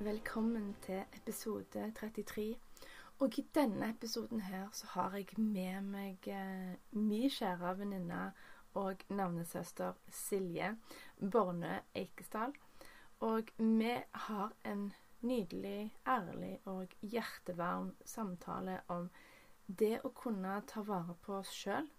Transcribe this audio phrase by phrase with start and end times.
[0.00, 2.56] Velkommen til episode 33.
[3.18, 8.20] Og i denne episoden her så har jeg med meg eh, min kjære venninne
[8.80, 10.70] og navnesøster Silje
[11.20, 12.54] Borne Eikesdal.
[13.20, 14.86] Og vi har en
[15.20, 19.10] nydelig, ærlig og hjertevarm samtale om
[19.66, 21.90] det å kunne ta vare på oss sjøl.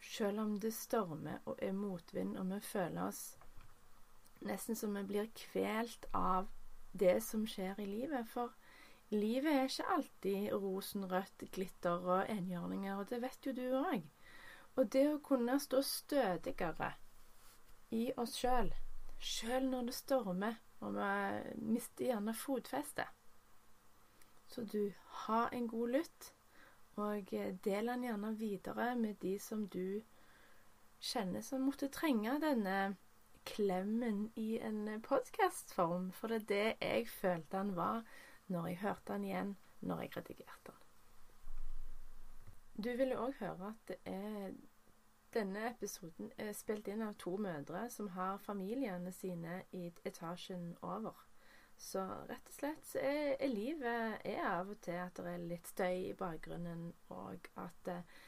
[0.00, 3.36] Sjøl om det stormer og er motvind, og vi føler oss
[4.40, 6.48] nesten som vi blir kvelt av
[6.92, 8.28] det som skjer i livet.
[8.28, 8.54] For
[9.10, 14.02] livet er ikke alltid rosenrødt, glitter og enhjørninger, og det vet jo du òg.
[14.76, 16.92] Og det å kunne stå stødigere
[17.90, 18.70] i oss sjøl,
[19.18, 23.10] sjøl når det stormer, og vi mister gjerne fotfestet
[24.48, 24.92] Så du,
[25.26, 26.30] ha en god lytt,
[26.96, 27.28] og
[27.64, 30.00] del den gjerne videre med de som du
[31.00, 32.96] kjenner som måtte trenge denne
[33.50, 36.10] klemmen i en podkastform.
[36.16, 38.02] For det er det jeg følte han var
[38.50, 40.86] når jeg hørte han igjen når jeg redigerte han.
[42.80, 44.52] Du vil òg høre at er
[45.34, 51.14] denne episoden er spilt inn av to mødre som har familiene sine i etasjen over.
[51.80, 55.46] Så rett og slett så er, er livet er av og til at det er
[55.52, 58.18] litt støy i bakgrunnen, og at eh,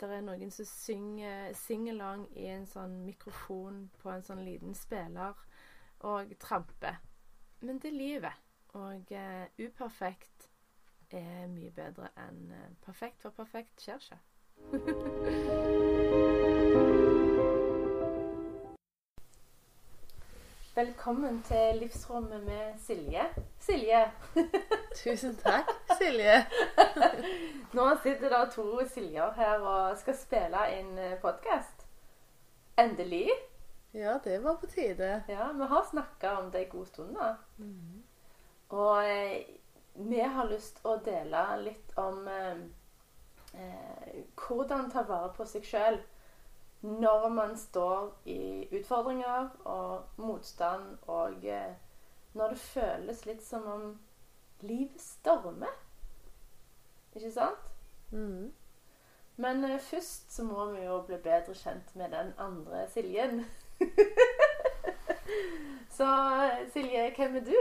[0.00, 5.34] det er noen som synger singalong i en sånn mikrofon på en sånn liten spiller
[6.04, 6.96] og tramper.
[7.64, 8.36] Men det er livet.
[8.76, 10.50] Og uh, uperfekt
[11.16, 14.20] er mye bedre enn uh, perfekt, for perfekt skjer ikke.
[20.76, 23.22] Velkommen til livsrommet med Silje.
[23.58, 24.10] Silje.
[24.94, 26.38] Tusen takk, Silje.
[27.76, 31.86] Nå sitter det to Siljer her og skal spille inn podkast.
[32.78, 33.28] Endelig.
[33.96, 35.22] Ja, det var på tide.
[35.28, 37.30] Ja, Vi har snakka om det en god stund nå.
[37.58, 38.02] Mm.
[38.68, 39.46] Og eh,
[39.94, 42.58] vi har lyst å dele litt om eh,
[43.56, 45.96] eh, hvordan ta vare på seg sjøl
[46.86, 51.72] når man står i utfordringer og motstand, og eh,
[52.36, 53.86] når det føles litt som om
[54.60, 55.72] livet stormer.
[57.16, 57.70] Ikke sant?
[58.10, 58.52] Mm.
[59.36, 63.44] Men uh, først så må vi jo bli bedre kjent med den andre Siljen.
[65.96, 66.10] så
[66.72, 67.56] Silje, hvem er du?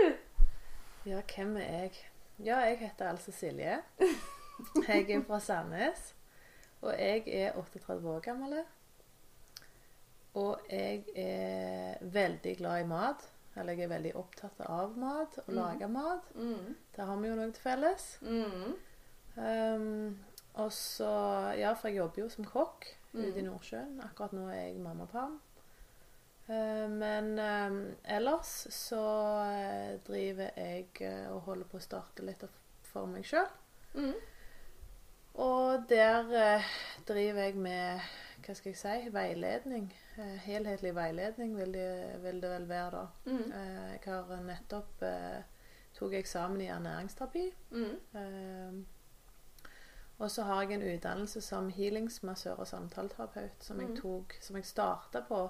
[1.05, 1.95] Ja, hvem er jeg?
[2.39, 3.79] Ja, jeg heter altså Silje.
[4.87, 6.15] Jeg er fra Sandnes.
[6.81, 8.59] Og jeg er 38 år gammel.
[10.33, 13.29] Og jeg er veldig glad i mat.
[13.55, 15.55] Eller jeg er veldig opptatt av mat og mm.
[15.55, 16.35] lage mat.
[16.35, 16.75] Mm.
[16.95, 18.09] Det har vi jo noe til felles.
[18.21, 18.75] Mm.
[19.37, 20.17] Um,
[20.53, 21.09] og så
[21.57, 23.49] Ja, for jeg jobber jo som kokk ute i Mm.
[23.49, 24.01] Nordsjøen.
[24.03, 25.39] Akkurat nå er jeg mammaperm.
[26.49, 29.01] Uh, men um, ellers så
[29.41, 32.43] uh, driver jeg uh, og holder på å starte litt
[32.83, 33.47] for meg sjøl.
[33.95, 34.13] Mm.
[35.41, 36.29] Og der
[36.59, 36.69] uh,
[37.07, 37.99] driver jeg med
[38.45, 39.89] hva skal jeg si veiledning.
[40.19, 41.89] Uh, helhetlig veiledning vil det,
[42.23, 43.31] vil det vel være, da.
[43.31, 43.51] Mm.
[43.51, 45.05] Uh, jeg har nettopp
[45.95, 47.45] tok eksamen i ernæringsterapi.
[47.71, 48.85] Mm.
[50.19, 54.01] Og så har jeg en utdannelse som healingsmassør og samtaleterapeut som jeg Mhm.
[54.01, 55.49] tok, som jeg starta på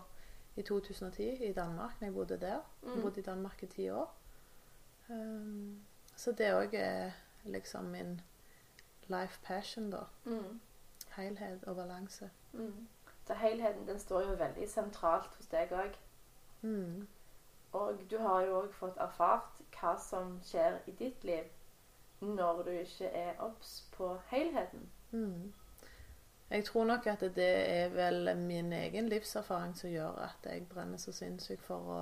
[0.55, 2.59] i 2010 i Danmark, når jeg bodde der.
[2.83, 3.01] Jeg Mm.
[3.01, 4.15] bodde i Danmark i ti år.
[5.09, 5.81] Um,
[6.15, 7.11] så det òg er
[7.43, 8.21] liksom min
[9.07, 9.97] life passion, da.
[10.23, 10.59] Mm.
[11.15, 12.29] Helhet og balanse.
[12.53, 12.87] Mm.
[13.27, 15.95] Så helheten den står jo veldig sentralt hos deg òg.
[16.61, 17.07] Mm.
[17.73, 21.43] Og du har jo òg fått erfart hva som skjer i ditt liv
[22.25, 24.89] når du ikke er obs på helheten.
[25.11, 25.53] Mm.
[26.49, 30.97] Jeg tror nok at det er vel min egen livserfaring som gjør at jeg brenner
[31.01, 32.01] så sinnssykt for å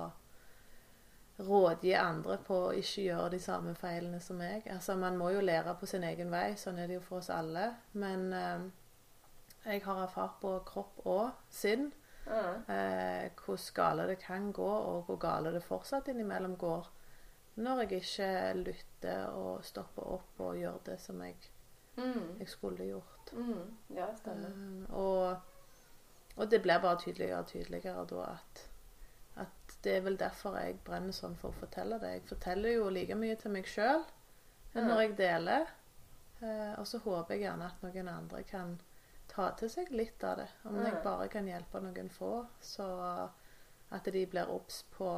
[1.38, 4.66] rådgi andre på å ikke gjøre de samme feilene som meg.
[4.70, 7.30] Altså, Man må jo lære på sin egen vei, sånn er det jo for oss
[7.34, 7.72] alle.
[7.92, 8.66] Men eh,
[9.64, 11.92] jeg har erfart på kropp og sinn
[12.26, 12.54] Ja.
[12.72, 16.86] eh, hvor gale det kan gå, og hvor gale det fortsatt innimellom går
[17.56, 18.28] når jeg ikke
[18.64, 21.36] lytter og stopper opp og gjør det som jeg,
[21.96, 22.38] Mm.
[22.40, 23.32] jeg skulle gjort.
[23.32, 23.76] Mm.
[23.94, 24.50] Ja, stemmer.
[24.50, 25.36] Um, og,
[26.36, 28.62] og det blir bare tydeligere og tydeligere da at,
[29.44, 32.10] at det er vel derfor jeg brenner sånn for å fortelle det.
[32.16, 34.02] Jeg forteller jo like mye til meg sjøl
[34.74, 35.70] enn når jeg deler.
[36.42, 38.74] Uh, og så håper jeg gjerne at noen andre kan
[39.30, 40.48] ta til seg litt av det.
[40.66, 42.88] Om jeg bare kan hjelpe noen få, så
[43.94, 45.12] at de blir obs på,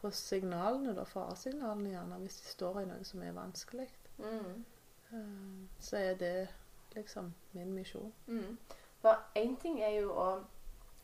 [0.00, 3.88] på signalene, da, faresignalene gjerne, hvis de står i noe som er vanskelig.
[4.18, 4.64] Mm.
[5.12, 6.48] Eh, så er det
[6.94, 8.12] liksom min misjon.
[8.26, 8.58] Mm.
[9.02, 10.28] For én ting er jo å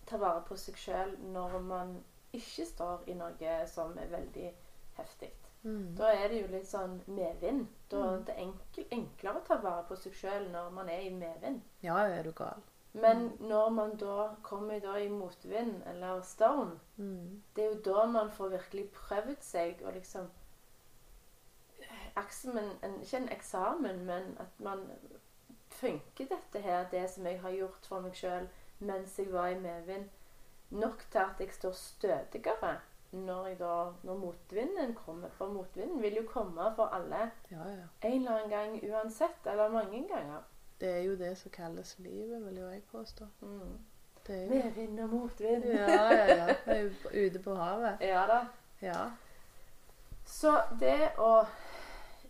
[0.06, 1.94] ta vare på seg sjøl når man
[2.34, 4.50] ikke står i noe som er veldig
[4.98, 5.30] heftig.
[5.64, 5.94] Mm.
[5.96, 7.66] Da er det jo litt sånn medvind.
[7.88, 8.14] Da Mm.
[8.14, 11.62] er det enkel, enklere å ta vare på seg sjøl når man er i medvind.
[11.82, 12.60] Ja, er du gal.
[12.94, 17.42] Men når man da kommer da i motvind eller storm, Mm.
[17.56, 20.28] det er jo da man får virkelig prøvd seg og liksom
[22.16, 24.84] eksamen, en, Ikke en eksamen, men at man
[25.74, 28.44] Funker dette her, det som jeg har gjort for meg sjøl
[28.84, 30.04] mens jeg var i medvind,
[30.70, 32.76] nok til at jeg står stødigere
[33.12, 35.28] når, jeg da, når motvinden kommer?
[35.30, 37.86] For motvinden vil jo komme for alle Ja, ja.
[38.02, 40.42] en eller annen gang uansett, eller mange ganger.
[40.80, 43.26] Det er jo det som kalles livet, vil jo jeg påstå.
[43.40, 43.78] Mm.
[44.26, 45.64] Det er jo Medvind og motvind.
[45.64, 46.46] Ja, ja, ja.
[46.64, 47.96] Vi er jo ute på havet.
[48.00, 48.40] ja da.
[48.82, 49.10] Ja.
[50.24, 51.44] Så det å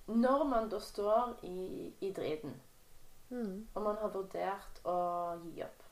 [0.07, 2.61] Når man da står i, i driten,
[3.31, 3.67] Mm.
[3.75, 4.95] og man har vurdert å
[5.43, 5.83] gi opp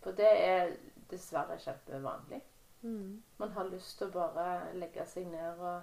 [0.00, 0.70] For det er
[1.10, 2.40] dessverre kjempevanlig.
[2.82, 3.22] Mm.
[3.38, 5.82] Man har lyst til å bare legge seg ned og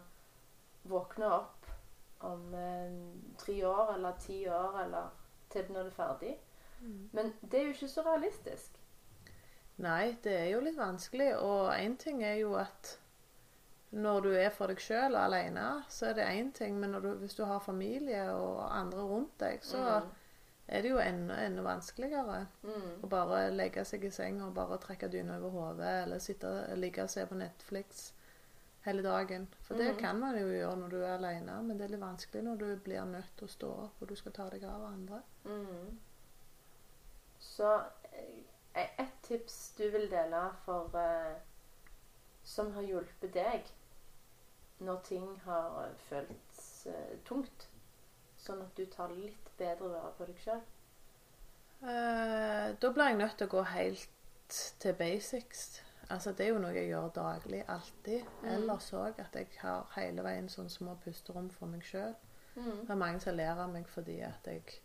[0.90, 1.66] våkne opp
[2.26, 2.98] om eh,
[3.38, 5.10] tre år eller ti år eller
[5.56, 6.34] til når det er ferdig.
[6.82, 7.10] Mm.
[7.16, 8.82] Men det er jo ikke så realistisk.
[9.84, 11.32] Nei, det er jo litt vanskelig.
[11.44, 12.98] Og én ting er jo at
[13.96, 16.78] når du er for deg sjøl og alene, så er det én ting.
[16.80, 20.10] Men når du, hvis du har familie og andre rundt deg, så Mm.
[20.68, 23.02] er det jo enda, enda vanskeligere Mm.
[23.04, 27.04] å bare legge seg i seng og bare trekke dyna over hodet, eller sitte ligge
[27.04, 28.14] og se på Netflix
[28.86, 29.48] hele dagen.
[29.62, 30.00] For det Mhm.
[30.00, 32.76] kan man jo gjøre når du er alene, men det er litt vanskelig når du
[32.76, 35.22] blir nødt til å stå opp og du skal ta deg av andre.
[35.46, 36.00] Mm.
[37.40, 37.84] Så
[38.14, 41.36] eh, et tips du vil dele for uh,
[42.44, 43.64] som har hjulpet deg
[44.80, 47.70] når ting har føltes uh, tungt,
[48.38, 50.62] sånn at du tar litt bedre vare på deg sjøl?
[51.82, 54.10] Uh, da blir jeg nødt til å gå helt
[54.80, 55.82] til basics.
[56.10, 58.22] Altså, det er jo noe jeg gjør daglig, alltid.
[58.42, 58.48] Mm.
[58.54, 62.14] Ellers òg at jeg har hele veien sånn små pusterom for meg sjøl.
[62.56, 62.82] Mm.
[62.86, 64.82] Det er mange som ler av meg fordi at jeg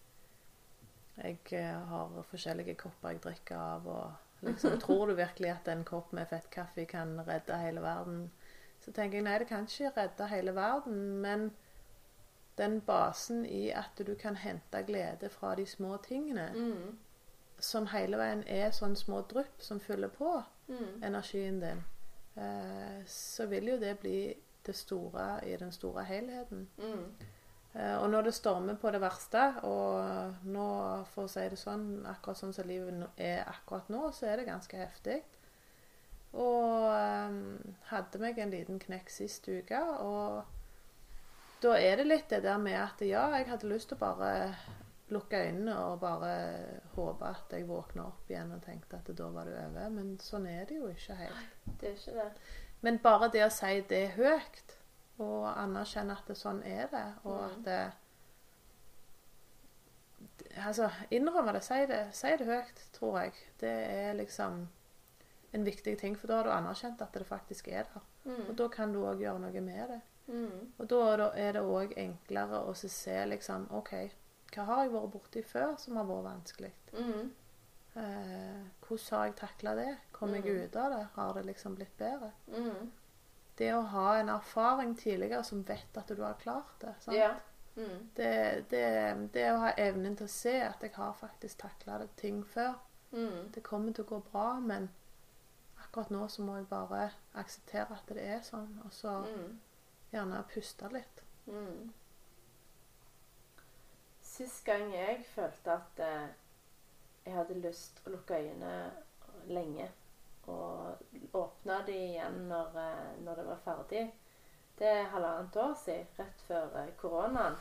[1.21, 3.87] jeg eh, har forskjellige kopper jeg drikker av.
[3.87, 8.31] og liksom, Tror du virkelig at en kopp med fettkaffe kan redde hele verden?
[8.81, 11.51] Så tenker jeg nei, det kan ikke redde hele verden, men
[12.57, 16.97] den basen i at du kan hente glede fra de små tingene, Mm.
[17.59, 21.03] som hele veien er sånn små drypp som fyller på Mm.
[21.03, 21.85] energien din,
[22.37, 24.35] eh, så vil jo det bli
[24.67, 26.69] det store i den store helheten.
[26.79, 27.05] Mm.
[27.75, 32.07] Eh, Og når det stormer på det verste, og nå, for å si det sånn,
[32.07, 35.23] akkurat sånn som livet er akkurat nå, så er det ganske heftig.
[36.33, 37.39] Og eh,
[37.91, 40.45] hadde meg en liten knekk sist uke, og
[41.63, 44.55] da er det litt det der med at ja, jeg hadde lyst til å bare
[45.11, 46.33] lukke øynene og bare
[46.95, 49.89] håpe at jeg våkna opp igjen og tenkte at da var det over.
[49.91, 51.57] Men sånn er det jo ikke helt.
[51.81, 52.31] Det er ikke det.
[52.83, 54.77] Men bare det å si det høyt,
[55.21, 57.51] og anerkjenne at det sånn er det, og Mm.
[57.51, 57.93] at det
[60.67, 61.63] Altså, innrømme det.
[61.65, 63.33] Si det, si det høyt, tror jeg.
[63.61, 64.69] Det er liksom
[65.53, 68.01] en viktig ting, for da har du anerkjent at det faktisk er der.
[68.27, 68.57] Og Mm.
[68.57, 70.01] da kan du òg gjøre noe med det.
[70.29, 70.73] Mm.
[70.79, 74.11] Og da er det òg enklere å se liksom OK,
[74.55, 76.73] hva har jeg vært borti før som har vært vanskelig?
[76.93, 77.31] Mm.
[77.97, 79.97] Eh, hvordan har jeg takla det?
[80.13, 80.65] Kom jeg Mm.
[80.65, 81.07] ut av det?
[81.15, 82.33] Har det liksom blitt bedre?
[82.49, 82.91] Mm.
[83.61, 86.95] det å ha en erfaring tidligere som vet at du har klart det.
[87.01, 87.17] Sant?
[87.17, 87.35] Ja.
[87.77, 88.09] Mm.
[88.17, 92.43] Det, det, det å ha evnen til å se at jeg har faktisk takla ting
[92.47, 92.75] før.
[93.13, 93.51] Mm.
[93.53, 94.89] Det kommer til å gå bra, men
[95.85, 99.59] akkurat nå så må jeg bare akseptere at det er sånn, og så Mm.
[100.13, 101.23] gjerne puste litt.
[104.41, 106.29] Sist gang jeg følte at eh,
[107.27, 109.85] jeg hadde lyst å lukke øynene lenge
[110.49, 114.05] og åpne de igjen når, eh, når det var ferdig,
[114.79, 117.59] det er halvannet år siden, rett før eh, koronaen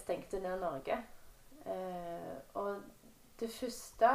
[0.00, 0.96] stengte ned Norge.
[2.58, 2.82] Og
[3.38, 4.10] det første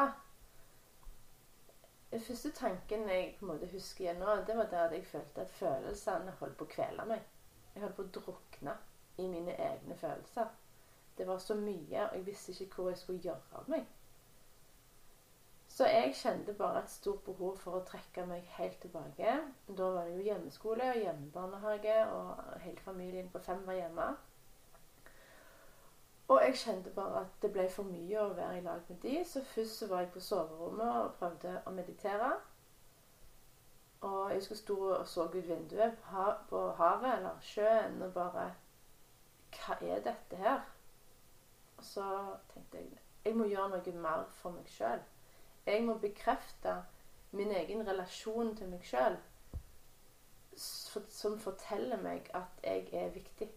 [2.11, 5.07] Den første tanken jeg på en måte husker igjen nå, det var det at jeg
[5.13, 7.23] følte at følelsene holdt på å kvele meg.
[7.71, 8.75] Jeg holdt på å drukne
[9.23, 10.51] i mine egne følelser.
[11.17, 13.87] Det var så mye, og jeg visste ikke hvor jeg skulle gjøre av meg.
[15.71, 19.37] Så jeg kjente bare et stort behov for å trekke meg helt tilbake.
[19.67, 24.07] Da var det jo hjemmeskole og hjemmebarnehage, og hele familien på fem var hjemme.
[26.27, 29.17] Og jeg kjente bare at det ble for mye å være i lag med de,
[29.27, 32.29] så først så var jeg på soverommet og prøvde å meditere.
[34.01, 35.97] Og jeg husker sto og så ut vinduet
[36.49, 38.51] på havet eller sjøen og bare
[39.51, 40.63] Hva er dette her?
[41.81, 42.07] Og så
[42.53, 45.01] tenkte jeg jeg må gjøre noe mer for meg sjøl.
[45.65, 46.75] Jeg må bekrefte
[47.37, 49.17] min egen relasjon til meg sjøl,
[50.57, 53.49] som forteller meg at jeg er viktig.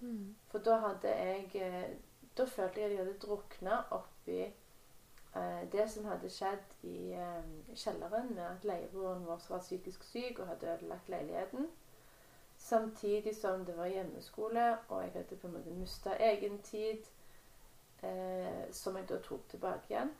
[0.00, 0.34] Mm.
[0.50, 1.90] For da hadde jeg eh,
[2.36, 7.50] Da følte jeg at jeg hadde drukna oppi eh, det som hadde skjedd i eh,
[7.76, 11.68] kjelleren med at leieboeren vår var psykisk syk og hadde ødelagt leiligheten.
[12.56, 17.04] Samtidig som det var hjemmeskole, og jeg hadde på en måte mista egen tid,
[18.02, 20.12] eh, som jeg da tok tilbake igjen.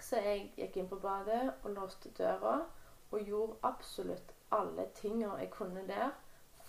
[0.00, 2.58] Så jeg gikk inn på badet og låste døra
[3.10, 6.10] og gjorde absolutt alle tinga jeg kunne der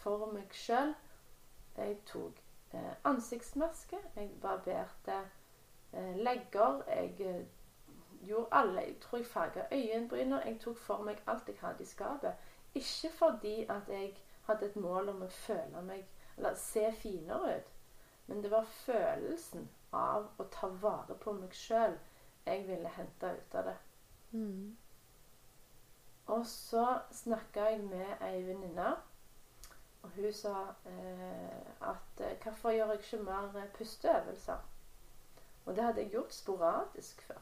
[0.02, 0.94] for meg sjøl
[1.78, 2.38] jeg tok
[2.72, 5.18] eh, ansiktsmaske, jeg barberte
[5.94, 7.42] eh, legger, jeg eh,
[8.26, 10.46] gjorde alle Jeg tror jeg farga øyenbryner.
[10.46, 12.34] Jeg tok for meg alt jeg hadde i skapet.
[12.74, 16.06] Ikke fordi at jeg hadde et mål om å føle meg
[16.38, 17.72] Eller se finere ut.
[18.28, 21.98] Men det var følelsen av å ta vare på meg sjøl
[22.46, 23.76] jeg ville hente ut av det.
[24.32, 24.78] Mm.
[26.36, 28.96] Og så snakka jeg med ei venninne
[30.06, 30.54] og hun sa
[30.86, 34.58] eh, at eh, hvorfor gjør jeg ikke mer eh, pusteøvelser?
[35.66, 37.40] Og det hadde jeg gjort sporadisk før,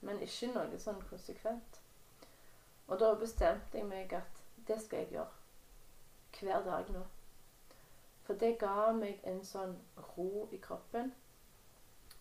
[0.00, 1.78] men ikke noe sånn konsekvent.
[2.88, 5.38] Og da bestemte jeg meg at det skal jeg gjøre.
[6.40, 7.04] Hver dag nå.
[8.26, 9.78] For det ga meg en sånn
[10.16, 11.14] ro i kroppen.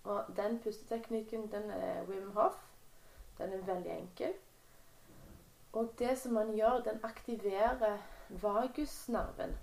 [0.04, 2.58] Og den pusteteknikken, den er Wim Hoff.
[3.38, 4.34] Den er veldig enkel.
[5.74, 7.98] Og det som man gjør, den aktiverer
[8.30, 9.58] vagusnerven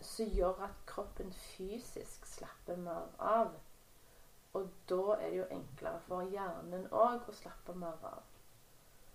[0.00, 3.52] som gjør at kroppen fysisk slapper mer av.
[4.52, 8.22] Og da er det jo enklere for hjernen òg å slappe mer av.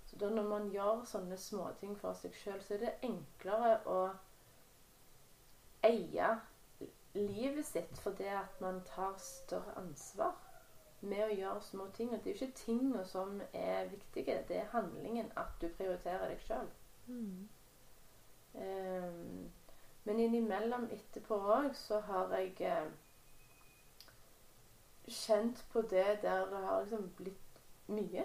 [0.05, 3.99] Så da når man gjør sånne småting for seg sjøl, så er det enklere å
[5.85, 6.29] eie
[7.13, 10.46] livet sitt fordi at man tar større ansvar
[11.01, 12.13] med å gjøre små ting.
[12.13, 16.27] Og det er jo ikke tingene som er viktige, det er handlingen at du prioriterer
[16.31, 16.69] deg sjøl.
[17.07, 17.47] Mm.
[18.57, 19.49] Um,
[20.07, 22.85] men innimellom etterpå òg så har jeg eh,
[25.11, 27.59] kjent på det der det har liksom blitt
[27.91, 28.23] mye.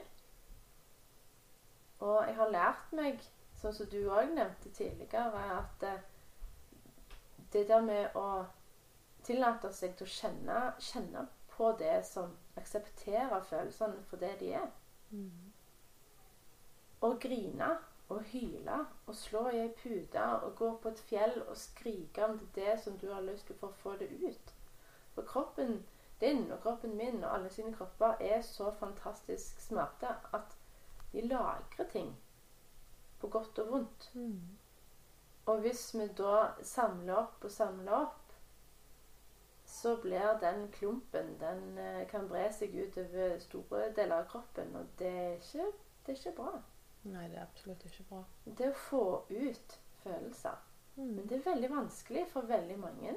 [1.98, 3.18] Og jeg har lært meg,
[3.58, 6.06] sånn som du òg nevnte tidligere, at eh,
[7.52, 8.44] det der med å
[9.26, 14.68] tillate seg til å kjenne, kjenne på det som aksepterer følelsene for det de er.
[15.10, 15.52] Mm.
[17.00, 17.70] Og grine
[18.08, 22.38] og hyle og slå i ei pute og gå på et fjell og skrike om
[22.54, 24.54] det som du har lyst til for å få det ut.
[25.14, 25.82] For kroppen
[26.20, 30.56] din og kroppen min og alle sine kropper er så fantastisk smarte at
[31.12, 32.12] de lagrer ting
[33.20, 34.10] på godt og vondt.
[34.14, 34.58] Mm.
[35.46, 38.21] Og hvis vi da samler opp og samler opp,
[39.72, 44.90] så blir den klumpen Den eh, kan bre seg utover store deler av kroppen, og
[44.98, 45.66] det er ikke,
[46.06, 46.52] det er ikke bra.
[47.02, 48.20] Nei, det er absolutt ikke bra.
[48.44, 50.60] Det å få ut følelser.
[50.96, 51.08] Mm.
[51.16, 53.14] Men det er veldig vanskelig for veldig mange.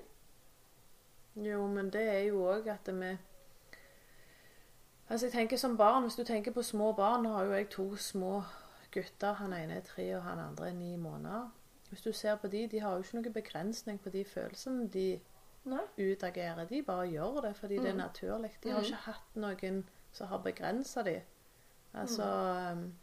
[1.36, 3.18] Jo, men det er jo òg at vi
[5.08, 7.70] Altså, jeg tenker som barn, Hvis du tenker på små barn Nå har jo jeg
[7.70, 8.42] to små
[8.92, 9.34] gutter.
[9.34, 11.52] Han ene er tre, og han andre er ni måneder.
[11.90, 15.20] Hvis du ser på de, de har jo ikke noen begrensning på de følelsene de
[15.66, 15.82] Nei.
[15.98, 16.66] utagerer.
[16.70, 17.84] De bare gjør det fordi mm.
[17.84, 18.00] det er mm.
[18.00, 18.52] naturlig.
[18.64, 18.86] De har mm.
[18.86, 19.80] ikke hatt noen
[20.14, 21.22] som har begrensa dem.
[21.94, 22.82] Altså mm.
[22.84, 22.94] um,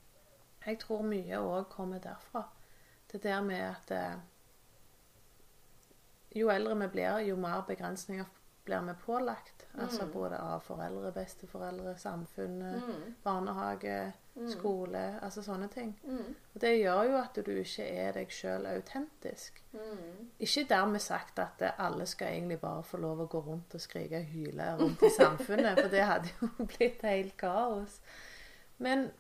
[0.67, 2.45] jeg tror mye òg kommer derfra.
[3.13, 4.21] Det der med at eh,
[6.37, 8.25] jo eldre vi blir, jo mer begrensninger
[8.65, 9.67] blir vi pålagt.
[9.79, 10.13] Altså mm.
[10.13, 13.15] Både av foreldre, besteforeldre, samfunnet, mm.
[13.23, 14.51] barnehage, mm.
[14.51, 15.03] skole.
[15.23, 15.95] Altså sånne ting.
[16.55, 19.63] Og det gjør jo at du ikke er deg sjøl autentisk.
[20.39, 24.21] Ikke dermed sagt at alle skal egentlig bare få lov å gå rundt og skrike
[24.21, 27.99] og hyle rundt i samfunnet, for det hadde jo blitt helt kaos.
[28.79, 29.11] Men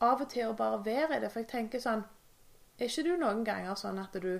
[0.00, 1.32] av og til å bare være i det.
[1.32, 2.04] For jeg tenker sånn
[2.78, 4.36] Er ikke du noen ganger sånn at du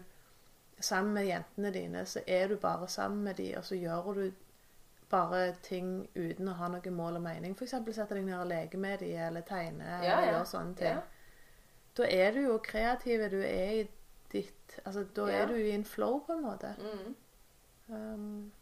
[0.80, 4.30] sammen med jentene dine, så er du bare sammen med dem, og så gjør du
[5.10, 7.54] bare ting uten å ha noe mål og mening?
[7.56, 7.76] F.eks.
[7.96, 10.98] sette deg ned og leke med dem, eller tegne, ja, eller gjøre sånne ting.
[10.98, 11.06] Ja.
[11.98, 13.24] Da er du jo kreativ.
[13.32, 13.88] Du er i
[14.32, 14.54] ditt
[14.84, 15.40] Altså, da ja.
[15.40, 16.74] er du i en flow, på en måte.
[16.78, 17.14] Mm.
[17.88, 18.52] Um,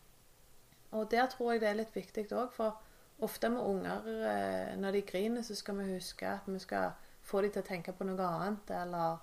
[0.91, 2.79] og der tror jeg det er litt viktig òg, for
[3.19, 6.95] ofte med unger eh, Når de griner, så skal vi huske at vi skal
[7.27, 9.19] få dem til å tenke på noe annet, eller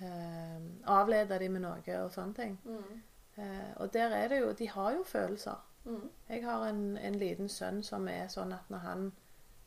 [0.00, 2.58] eh, avlede dem med noe og sånne ting.
[2.64, 3.02] Mm.
[3.36, 5.60] Eh, og der er det jo De har jo følelser.
[5.84, 6.10] Mm.
[6.28, 9.12] Jeg har en, en liten sønn som er sånn at når han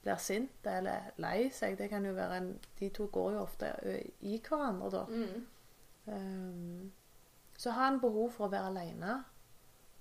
[0.04, 3.74] blir sint eller lei seg det kan jo være en, De to går jo ofte
[4.22, 5.06] i hverandre, da.
[5.06, 5.46] Mm.
[6.06, 6.92] Um,
[7.58, 9.24] så har han behov for å være alene.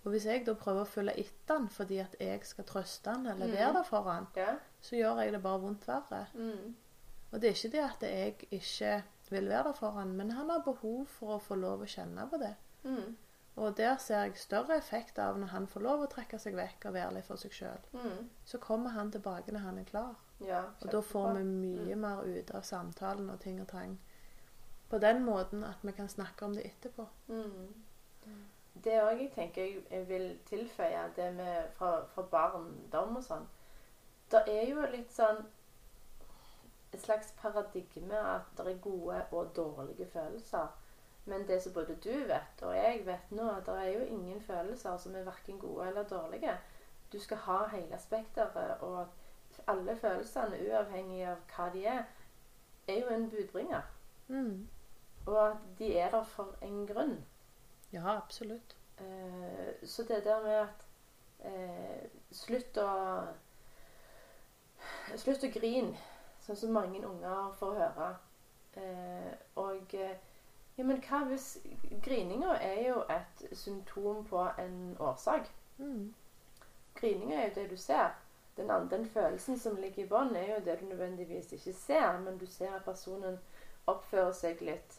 [0.05, 3.27] Og hvis jeg da prøver å følge etter han fordi at jeg skal trøste han
[3.27, 3.53] eller Mm.
[3.57, 4.55] være der for han, Ja.
[4.81, 6.27] så gjør jeg det bare vondt verre.
[6.35, 6.75] Mm.
[7.33, 10.51] Og det er ikke det at jeg ikke vil være der for han, men han
[10.51, 12.55] har behov for å få lov å kjenne på det.
[12.85, 13.17] Mm.
[13.57, 16.85] Og der ser jeg større effekt av når han får lov å trekke seg vekk
[16.91, 17.87] og være litt for seg sjøl.
[17.93, 18.29] Mm.
[18.45, 20.15] Så kommer han tilbake når han er klar.
[20.45, 22.01] Ja, Og da får vi mye Mm.
[22.01, 23.99] mer ut av samtalen og ting og tang.
[24.91, 27.07] På den måten at vi kan snakke om det etterpå.
[27.29, 27.75] Mm.
[28.85, 33.47] Det òg jeg tenker jeg, jeg vil tilføye, det med fra, fra barndom og sånn.
[34.31, 35.45] Det er jo litt sånn
[36.97, 40.67] et slags paradigme at det er gode og dårlige følelser.
[41.27, 44.41] Men det som både du vet og jeg vet nå, at det er jo ingen
[44.41, 46.57] følelser som er verken gode eller dårlige.
[47.13, 49.07] Du skal ha hele spekteret, og
[49.67, 52.03] alle følelsene, uavhengig av hva de er,
[52.89, 53.83] er jo en budbringer.
[54.29, 54.69] Mm.
[55.27, 57.17] Og at de er der for en grunn.
[57.93, 58.77] Ja, absolutt.
[58.99, 60.87] Eh, så det der med at
[61.45, 62.91] eh, Slutt å
[65.17, 65.97] Slutt å grine,
[66.47, 68.11] sånn som mange unger får høre.
[68.77, 70.17] Eh, og eh,
[70.77, 71.57] ja, men hva hvis
[72.05, 75.49] Grininga er jo et symptom på en årsak.
[75.79, 76.15] Mm.
[77.01, 78.15] Grininga er jo det du ser.
[78.57, 82.21] Den, andre, den følelsen som ligger i bånn, er jo det du nødvendigvis ikke ser,
[82.25, 83.37] men du ser at personen
[83.87, 84.97] oppfører seg litt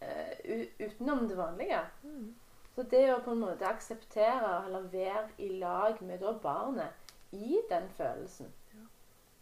[0.00, 1.80] eh, utenom det vanlige.
[2.02, 2.34] Mm.
[2.76, 7.88] Så det å på en måte akseptere eller være i lag med barnet i den
[7.96, 8.52] følelsen,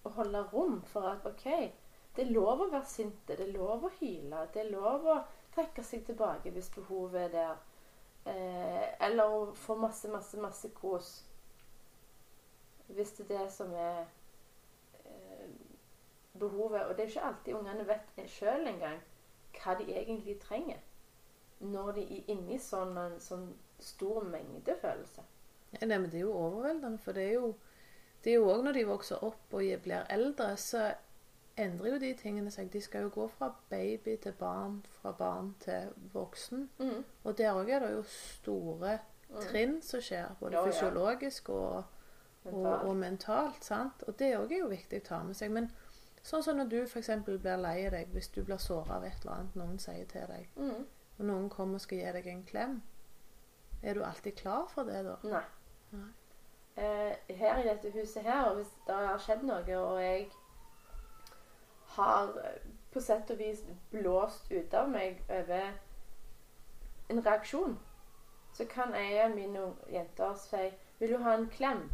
[0.05, 1.47] Og holde rom for at OK,
[2.17, 5.21] det er lov å være sinte, det er lov å hyle, det er lov å
[5.55, 7.63] trekke seg tilbake hvis behovet er der.
[8.25, 11.15] Eh, eller å få masse, masse, masse kos.
[12.89, 14.05] Hvis det er det som er
[15.05, 15.51] eh,
[16.39, 16.87] behovet.
[16.87, 19.01] Og det er ikke alltid ungene vet sjøl engang
[19.55, 20.81] hva de egentlig trenger
[21.65, 23.47] når de er inne i sånn en sånn
[23.81, 25.25] stor mengde følelser.
[25.75, 27.53] Ja, nei, men det er jo overveldende, for det er jo
[28.25, 30.95] det er jo òg når de vokser opp og blir eldre, så
[31.57, 32.71] endrer jo de tingene seg.
[32.73, 36.69] De skal jo gå fra baby til barn, fra barn til voksen.
[36.79, 37.05] Mm.
[37.25, 38.99] Og der òg er det jo store
[39.31, 39.41] Mm.
[39.41, 41.85] trinn som skjer, både Ja, fysiologisk og,
[42.45, 42.83] og, Mentalt.
[42.85, 43.65] og mentalt.
[43.65, 44.03] sant?
[44.07, 45.51] Og det òg er jo viktig å ta med seg.
[45.51, 45.71] Men
[46.23, 47.11] sånn som når du f.eks.
[47.25, 50.49] blir lei deg hvis du blir såra av et eller annet noen sier til deg,
[50.57, 50.87] Mm.
[51.19, 52.83] og noen kommer og skal gi deg en klem,
[53.83, 55.17] er du alltid klar for det da?
[55.25, 55.43] Nei.
[55.93, 56.09] Nei.
[56.77, 60.29] Eh, her i dette huset her, og hvis det har skjedd noe, og jeg
[61.95, 62.57] har eh,
[62.93, 65.69] på sett og vis blåst ut av meg over
[67.11, 67.79] en reaksjon,
[68.55, 71.91] så kan ei av mine jenter si 'Vil du ha en klem?'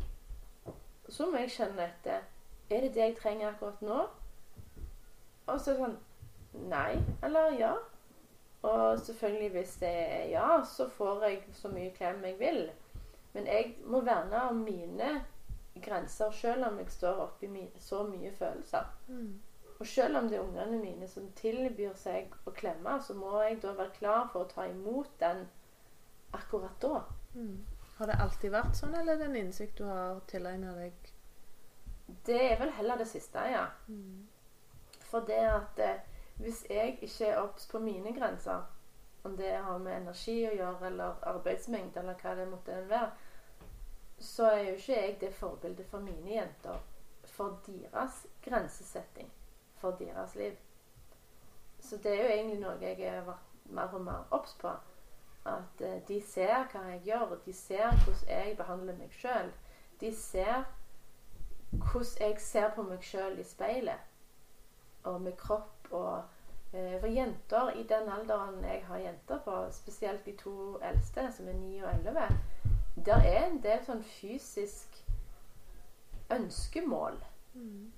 [1.09, 2.21] Så må jeg kjenne etter.
[2.71, 4.07] Er det det jeg trenger akkurat nå?
[5.47, 5.99] Og så sånn
[6.53, 6.99] Nei.
[7.23, 7.75] Eller ja.
[8.63, 12.71] Og selvfølgelig, hvis det er ja, så får jeg så mye klem jeg vil.
[13.33, 15.11] Men jeg må verne om mine
[15.83, 18.91] grenser selv om jeg står oppi så mye følelser.
[19.09, 19.41] Mm.
[19.81, 23.63] Og selv om det er ungene mine som tilbyr seg å klemme, så må jeg
[23.63, 25.47] da være klar for å ta imot den
[26.37, 27.05] akkurat da.
[27.35, 27.65] Mm.
[27.97, 31.09] Har det alltid vært sånn, eller er det en innsikt du har tilegnet deg?
[32.27, 33.67] Det er vel heller det siste, ja.
[33.89, 34.27] Mm.
[35.11, 36.05] For det at eh,
[36.41, 38.67] hvis jeg ikke er obs på mine grenser,
[39.23, 43.11] om det har med energi å gjøre, eller arbeidsmengde, eller hva det måtte være,
[44.21, 46.81] så er jo ikke jeg det forbildet for mine jenter
[47.25, 49.31] for deres grensesetting,
[49.81, 50.57] for deres liv.
[51.81, 54.73] Så det er jo egentlig noe jeg har vært mer og mer obs på.
[55.49, 59.49] At eh, de ser hva jeg gjør, og de ser hvordan jeg behandler meg sjøl.
[60.01, 60.67] De ser
[61.71, 64.07] hvordan jeg ser på meg sjøl i speilet
[65.09, 66.23] og med kropp og
[66.71, 71.57] For jenter i den alderen jeg har jenter på, spesielt de to eldste, som er
[71.59, 72.29] 9 og 11,
[73.07, 75.01] der er en del sånn fysisk
[76.31, 77.19] ønskemål.
[77.55, 77.91] Mm.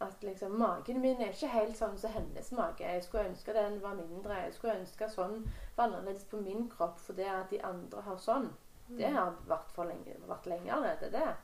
[0.00, 2.84] At liksom magen min er ikke helt sånn som hennes mage.
[2.84, 4.38] Jeg skulle ønske den var mindre.
[4.46, 5.42] Jeg skulle ønske sånn
[5.76, 8.48] var annerledes på min kropp fordi at de andre har sånn.
[8.88, 11.36] Det har vært, for lenge, vært lenge allerede, det.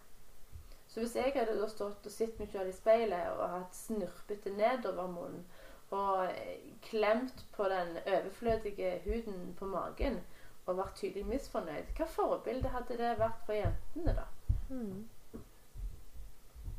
[0.88, 4.50] Så hvis jeg hadde da stått og sett meg selv i speilet og hatt snurpete
[4.56, 5.44] nedover munnen
[5.90, 10.20] og eh, klemt på den overflødige huden på magen
[10.66, 14.24] og vært tydelig misfornøyd, hva forbilde hadde det vært for jentene, da?
[14.68, 15.08] Mm.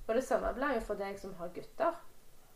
[0.07, 1.95] Og det samme blir jo for deg som har gutter.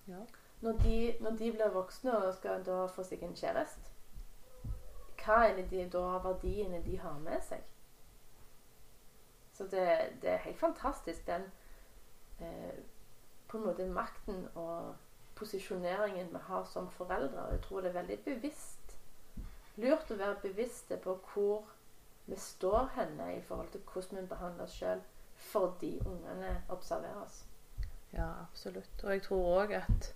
[0.08, 0.24] Ja.
[0.62, 3.88] Når de, når de blir voksne og skal da få seg en kjæreste,
[5.22, 7.64] hva er det de, da verdiene de har med seg?
[9.54, 9.88] Så det,
[10.22, 11.48] det er helt fantastisk, den
[12.40, 12.80] eh,
[13.48, 14.96] på en måte makten og
[15.42, 17.48] posisjoneringen vi har som foreldre.
[17.48, 18.82] Og jeg tror det er veldig bevisst
[19.82, 21.70] lurt å være bevisste på hvor
[22.28, 25.02] vi står henne i forhold til hvordan vi behandler oss sjøl
[25.52, 27.42] fordi ungene observerer oss.
[28.14, 29.04] Ja, absolutt.
[29.04, 30.12] Og jeg tror òg at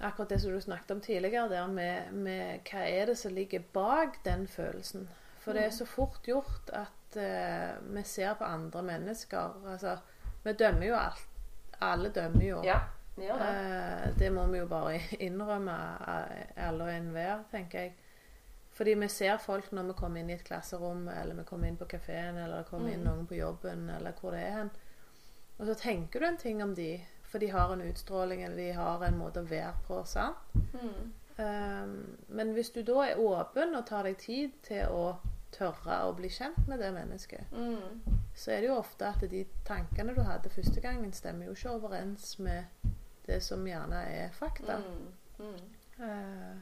[0.00, 3.64] akkurat det som du snakket om tidligere, der med, med, hva er det som ligger
[3.74, 5.08] bak den følelsen.
[5.44, 9.98] For det er så fort gjort at uh, vi ser på andre mennesker Altså,
[10.44, 11.26] vi dømmer jo alt.
[11.80, 12.62] Alle dømmer jo.
[12.64, 12.80] Ja,
[13.16, 14.14] vi det.
[14.18, 15.76] Det må vi jo bare innrømme,
[16.56, 17.94] alle og enhver, tenker jeg.
[18.76, 21.76] Fordi vi ser folk når vi kommer inn i et klasserom, eller vi kommer inn
[21.80, 23.06] på kafeen, eller det kommer inn Mm.
[23.08, 24.70] noen på jobben, eller hvor det er hen.
[25.58, 28.72] Og så tenker du en ting om de, for de har en utstråling, eller de
[28.76, 30.02] har en måte å være på.
[30.04, 30.36] sant?
[30.74, 31.12] Mm.
[31.38, 35.16] Um, men hvis du da er åpen og tar deg tid til å
[35.52, 38.00] tørre å bli kjent med det mennesket, Mm.
[38.34, 41.70] så er det jo ofte at de tankene du hadde første gangen, stemmer jo ikke
[41.70, 42.64] overens med
[43.26, 44.78] det som gjerne er fakta.
[44.82, 45.12] Mm.
[45.38, 45.58] Mm.
[46.00, 46.56] Uh,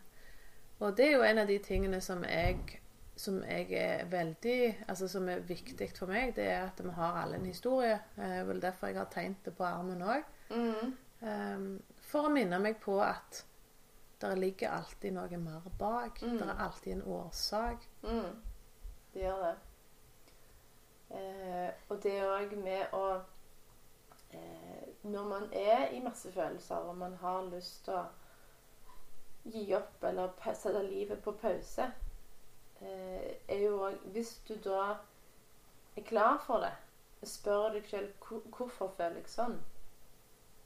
[0.84, 2.80] og det er jo en av de tingene som jeg
[3.16, 7.22] som jeg er veldig Altså som er viktig for meg, det er at vi har
[7.22, 7.98] alle en historie.
[8.16, 10.30] Det er vel derfor jeg har tegnet det på armen òg.
[10.50, 10.94] Mm.
[12.04, 13.44] for å minne meg på at
[14.20, 16.22] det ligger alltid noe mer bak.
[16.22, 16.36] Mm.
[16.38, 17.88] Det er alltid en årsak.
[18.02, 18.42] Mm.
[19.14, 19.54] Det gjør det.
[21.14, 23.24] Eh, og det òg med å eh,
[25.04, 28.04] Når man er i masse følelser, og man har lyst til å
[29.52, 31.90] gi opp eller sette livet på pause,
[32.80, 34.96] eh, er jo òg Hvis du da
[35.96, 36.72] er klar for det,
[37.28, 38.08] spør deg sjøl
[38.56, 39.58] hvorfor føler jeg sånn.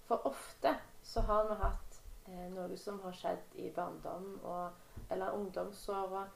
[0.09, 1.99] For ofte så har vi hatt
[2.29, 4.71] eh, noe som har skjedd i barndom og,
[5.11, 6.29] eller ungdomsåra,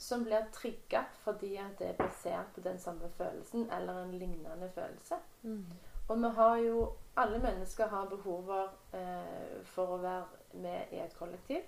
[0.00, 4.70] som blir trigga fordi at det er basert på den samme følelsen eller en lignende
[4.74, 5.18] følelse.
[6.10, 11.14] Og vi har jo Alle mennesker har behover eh, for å være med i et
[11.18, 11.64] kollektiv.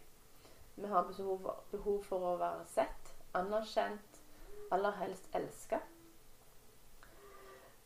[0.77, 4.21] Vi har behov, behov for å være sett, anerkjent,
[4.73, 5.81] aller helst elska.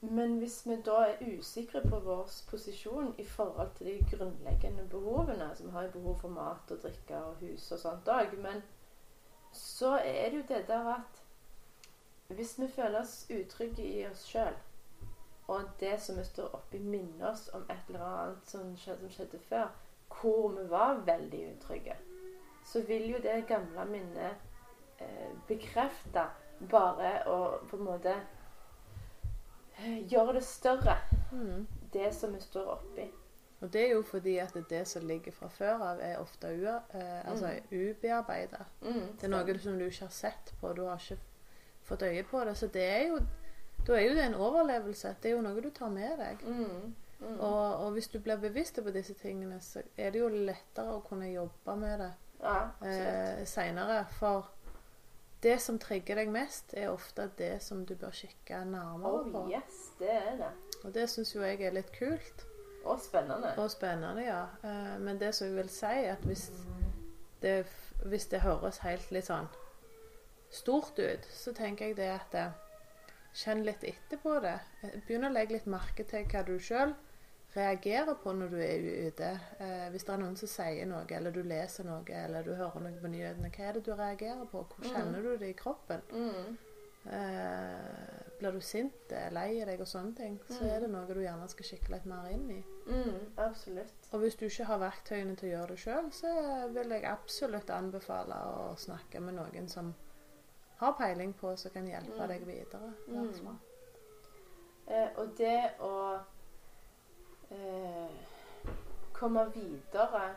[0.00, 5.50] Men hvis vi da er usikre på vår posisjon i forhold til de grunnleggende behovene
[5.56, 8.36] Så vi har behov for mat og drikke og hus og sånt òg.
[8.38, 8.62] Men
[9.52, 11.22] så er det jo det der at
[12.28, 14.54] hvis vi føler oss utrygge i oss sjøl,
[15.48, 19.10] og det som vi står oppi, minner oss om et eller annet som skjedde, som
[19.10, 19.68] skjedde før,
[20.20, 21.96] hvor vi var veldig utrygge,
[22.64, 24.36] så vil jo det gamle minnet
[24.98, 26.24] eh, bekrefte
[26.70, 27.38] bare å
[27.70, 28.14] på en måte
[29.78, 30.96] eh, gjøre det større,
[31.32, 31.66] Mm.
[31.92, 33.06] det som vi står oppi.
[33.60, 36.66] Og det er jo fordi at det som ligger fra før av, er ofte u,
[36.66, 38.64] eh, altså ubearbeida.
[38.82, 41.18] Mm, Det er noe som du ikke har sett på, du har ikke
[41.82, 42.56] fått øye på det.
[42.56, 43.18] Så det er jo
[43.86, 45.14] da er jo det en overlevelse.
[45.22, 46.42] Det er jo noe du tar med deg.
[46.42, 47.38] Mm, mm.
[47.38, 51.04] Og, og hvis du blir bevisst på disse tingene, så er det jo lettere å
[51.06, 54.02] kunne jobbe med det ja, eh, seinere.
[54.18, 54.50] For
[55.42, 59.44] det som trigger deg mest, er ofte det som du bør kikke nærmere på.
[59.44, 60.52] Oh yes, det er det.
[60.84, 62.46] Og det syns jo jeg er litt kult
[62.84, 63.54] Og spennende.
[63.58, 64.42] og spennende, ja.
[64.64, 66.50] Eh, men det som jeg vil si, at hvis
[67.42, 67.66] det,
[68.04, 69.48] hvis det høres helt litt sånn
[70.50, 72.54] stort ut, så tenker jeg det at eh,
[73.36, 74.54] Kjenn litt etter på det.
[75.06, 76.94] Begynn å legge litt merke til hva du sjøl
[77.56, 79.28] reagerer på når du er ute.
[79.60, 82.80] Eh, hvis det er noen som sier noe, eller du leser noe, eller du hører
[82.84, 84.64] noe på nyhetene, hva er det du reagerer på?
[84.72, 86.02] Hvor kjenner du det i kroppen?
[86.12, 86.56] Mm,
[87.06, 90.70] Eh, blir du sint, eh, lei deg og sånne ting, så Mm.
[90.74, 92.64] er det noe du gjerne skal kikke litt mer inn i.
[92.90, 93.92] mm, absolutt.
[94.12, 97.70] Og hvis du ikke har verktøyene til å gjøre det sjøl, så vil jeg absolutt
[97.70, 99.94] anbefale å snakke med noen som
[100.78, 102.28] har peiling på, som kan hjelpe Mm.
[102.28, 102.92] deg videre.
[103.08, 103.58] Mm.
[104.88, 106.18] Eh, og det å
[107.50, 108.10] eh,
[109.12, 110.34] komme videre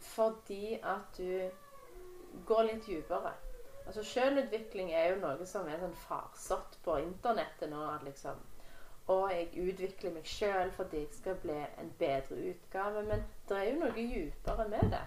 [0.00, 1.50] fordi at du
[2.46, 3.32] går litt dypere.
[3.86, 7.82] Altså Selvutvikling er jo noe som er sånn farsott på internettet nå.
[7.94, 8.36] at liksom
[9.08, 13.02] Og jeg utvikler meg sjøl fordi jeg skal bli en bedre utgave.
[13.04, 15.02] Men det er jo noe dypere med det.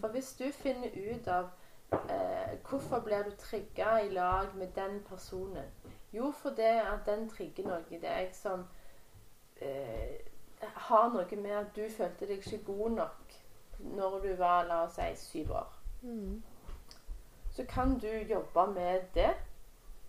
[0.00, 1.50] For hvis du finner ut av
[1.92, 5.64] eh, hvorfor blir du trigga i lag med den personen
[6.12, 8.66] Jo, fordi at den trigger noe i deg som
[9.60, 10.20] eh,
[10.60, 13.34] har noe med at du følte deg ikke god nok
[13.78, 15.72] når du var, la oss si, syv år.
[16.02, 16.42] Mm.
[17.52, 19.34] Så kan du jobbe med det,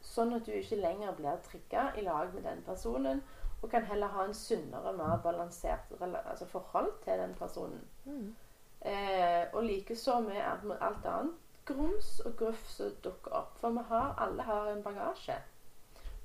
[0.01, 3.21] sånn at du ikke lenger blir trigga i lag med den personen.
[3.61, 7.81] Og kan heller ha en sunnere, mer balansert altså forhold til den personen.
[8.05, 8.35] Mm.
[8.81, 10.37] Eh, og likeså med
[10.79, 11.33] alt annet
[11.67, 13.57] grums og gruff som dukker opp.
[13.61, 15.37] For vi har, alle har en bagasje.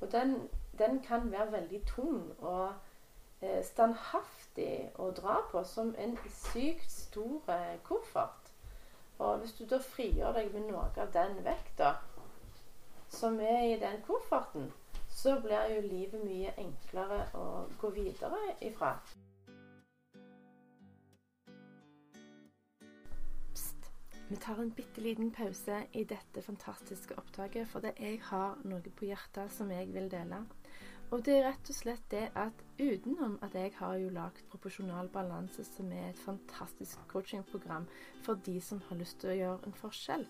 [0.00, 2.72] Og den, den kan være veldig tung og
[3.40, 8.52] eh, standhaftig å dra på som en sykt stor eh, koffert.
[9.18, 11.94] Og hvis du da frigjør deg med noe av den vekta
[13.12, 14.72] som er i den kofferten,
[15.12, 17.44] så blir jo livet mye enklere å
[17.78, 18.96] gå videre ifra.
[24.32, 29.04] Vi tar en bitte liten pause i dette fantastiske opptaket, for jeg har noe på
[29.04, 30.38] hjertet som jeg vil dele.
[31.12, 35.10] Og det er rett og slett det at utenom at jeg har jo lagd Proporsjonal
[35.12, 37.84] balanse, som er et fantastisk coachingprogram
[38.24, 40.24] for de som har lyst til å gjøre en forskjell.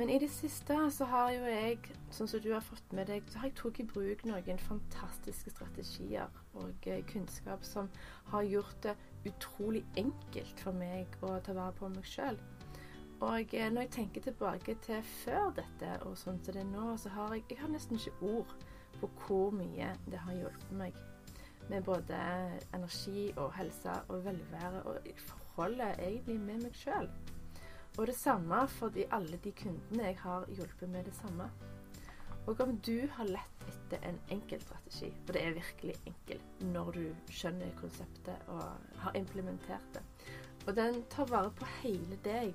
[0.00, 3.28] Men i det siste så har jo jeg, sånn som du har fått med deg,
[3.28, 7.92] så har jeg tatt i bruk noen fantastiske strategier og eh, kunnskap som
[8.32, 8.96] har gjort det
[9.28, 12.40] utrolig enkelt for meg å ta vare på meg sjøl.
[13.22, 16.96] Og eh, når jeg tenker tilbake til før dette og sånn som det er nå,
[16.98, 18.54] så har jeg, jeg har nesten ikke ord
[18.98, 20.98] på hvor mye det har hjulpet meg
[21.70, 22.18] med både
[22.74, 27.06] energi og helse og velvære og forholdet egentlig med meg sjøl.
[27.98, 31.46] Og det samme for de, alle de kundene jeg har hjulpet med det samme.
[32.46, 36.90] Og om du har lett etter en enkel strategi, og det er virkelig enkelt når
[36.96, 38.64] du skjønner konseptet og
[39.04, 40.02] har implementert det,
[40.66, 42.50] og den tar vare på hele deg,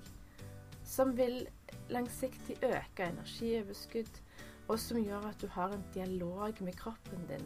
[0.87, 1.45] som vil
[1.91, 4.21] langsiktig øke energioverskudd,
[4.67, 7.45] og som gjør at du har en dialog med kroppen din,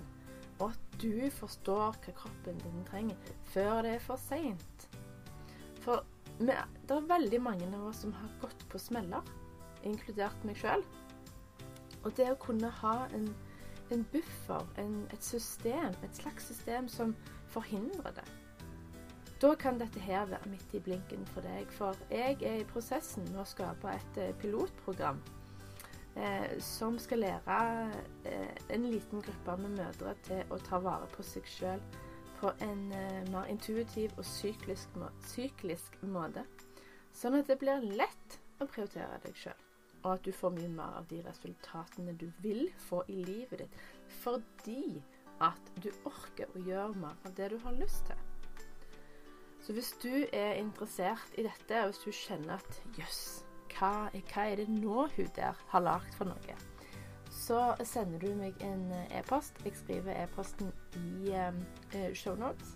[0.60, 3.18] og at du forstår hva kroppen din trenger,
[3.54, 4.90] før det er for seint.
[5.82, 6.06] For
[6.40, 9.26] det er veldig mange av oss som har gått på smeller,
[9.86, 10.86] inkludert meg sjøl.
[12.04, 13.28] Og det å kunne ha en,
[13.94, 17.16] en buffer, en, et system, et slags system som
[17.54, 18.26] forhindrer det.
[19.42, 23.26] Da kan dette her være midt i blinken for deg, for jeg er i prosessen
[23.32, 25.18] med å skape et eh, pilotprogram
[26.14, 27.56] eh, som skal lære
[28.30, 31.82] eh, en liten gruppe med mødre til å ta vare på seg sjøl
[32.38, 36.46] på en eh, mer intuitiv og syklisk, må syklisk måte.
[37.10, 39.66] Sånn at det blir lett å prioritere deg sjøl,
[40.04, 43.82] og at du får mye mer av de resultatene du vil få i livet ditt,
[44.22, 45.02] fordi
[45.42, 48.31] at du orker å gjøre mer av det du har lyst til.
[49.62, 53.22] Så hvis du er interessert i dette, og hvis du kjenner at jøss,
[53.76, 56.58] hva, hva er det nå hun der har lagd for noe?
[57.32, 59.62] Så sender du meg en eh, e-post.
[59.66, 61.62] Jeg skriver e-posten i um,
[62.14, 62.76] shownotes.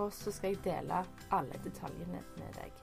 [0.00, 1.02] Og så skal jeg dele
[1.34, 2.78] alle detaljene med deg.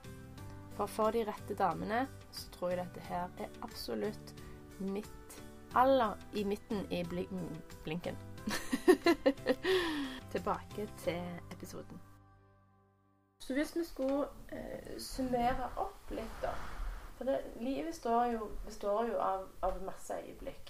[0.77, 4.35] For for de rette damene så tror jeg dette her er absolutt
[4.79, 5.39] midt
[5.75, 8.15] aller i midten i blinken.
[10.33, 12.08] Tilbake til episoden.
[13.49, 16.51] Så hvis vi skulle eh, summere opp litt, da
[17.17, 20.69] For det, livet står jo, består jo av, av masse øyeblikk.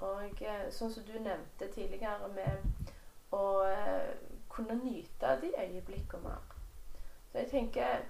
[0.00, 2.90] Og eh, sånn som du nevnte tidligere med
[3.30, 4.18] å eh,
[4.50, 6.58] kunne nyte de øyeblikkene mer.
[7.30, 8.04] Så jeg tenker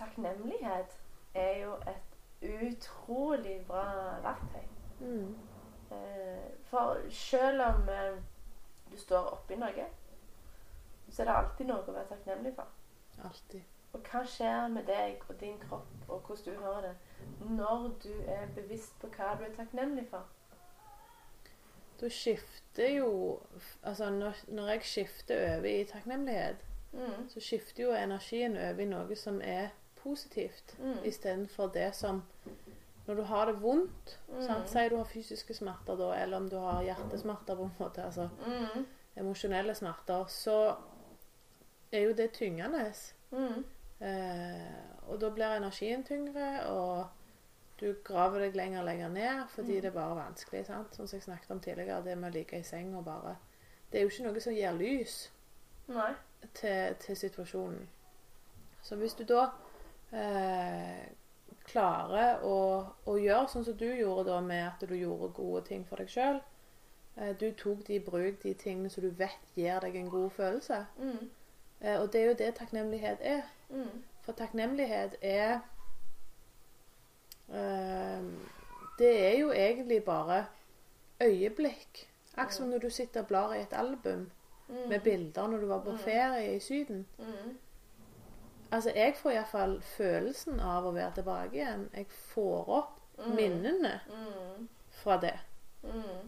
[0.00, 0.98] takknemlighet
[1.34, 3.86] er jo et utrolig bra
[4.30, 4.68] verktøy.
[5.04, 5.32] Mm.
[5.92, 8.14] Eh, for selv om eh,
[8.88, 9.90] du står oppi noe,
[11.10, 12.78] så er det alltid noe å være takknemlig for.
[13.24, 13.60] Alltid.
[13.92, 16.94] Og hva skjer med deg og din kropp og hvordan du har det
[17.50, 20.24] når du er bevisst på hva du er takknemlig for?
[22.00, 23.40] Da skifter jo
[23.84, 26.56] Altså, når, når jeg skifter over i takknemlighet,
[26.92, 27.28] Mm.
[27.28, 29.68] så skifter jo energien over i noe som er
[30.02, 30.98] positivt, Mm.
[31.04, 32.22] istedenfor det som
[33.06, 34.42] Når du har det vondt Mm.
[34.42, 34.68] sant?
[34.68, 38.28] Si du har fysiske smerter, da, eller om du har hjertesmerter, på en måte, altså
[38.46, 38.86] Mm.
[39.16, 40.74] emosjonelle smerter, så
[41.92, 42.92] er jo det tyngende.
[43.30, 43.64] Mm.
[44.00, 47.06] Eh, og da blir energien tyngre, og
[47.80, 49.80] du graver deg lenger og lenger ned fordi Mm.
[49.82, 50.66] det er bare vanskelig.
[50.66, 50.94] sant?
[50.94, 53.36] Som jeg snakket om tidligere, det med å ligge i seng og bare
[53.92, 55.32] Det er jo ikke noe som gir lys
[56.54, 57.88] til, til situasjonen.
[58.82, 59.46] Så hvis du da
[60.12, 61.08] eh,
[61.66, 62.56] klarer å,
[63.06, 66.08] å gjøre sånn som du gjorde da med at du gjorde gode ting for deg
[66.08, 66.40] sjøl
[67.16, 70.30] eh, Du tok de i bruk, de tingene som du vet gir deg en god
[70.30, 70.86] følelse.
[70.98, 71.30] Mm.
[71.82, 73.42] Eh, og det er jo det takknemlighet er.
[73.70, 74.02] Mm.
[74.22, 75.60] For takknemlighet er
[77.48, 78.22] eh,
[78.98, 80.46] Det er jo egentlig bare
[81.22, 82.08] øyeblikk.
[82.36, 84.30] Akkurat som når du sitter og blar i et album
[84.68, 84.88] Mm.
[84.88, 85.98] med bilder når du var på Mm.
[85.98, 87.06] ferie i Syden.
[87.18, 87.58] Mm.
[88.72, 91.90] Altså, Jeg får iallfall følelsen av å være tilbake igjen.
[91.96, 93.34] Jeg får opp Mm.
[93.34, 94.68] minnene Mm.
[94.90, 95.38] fra det.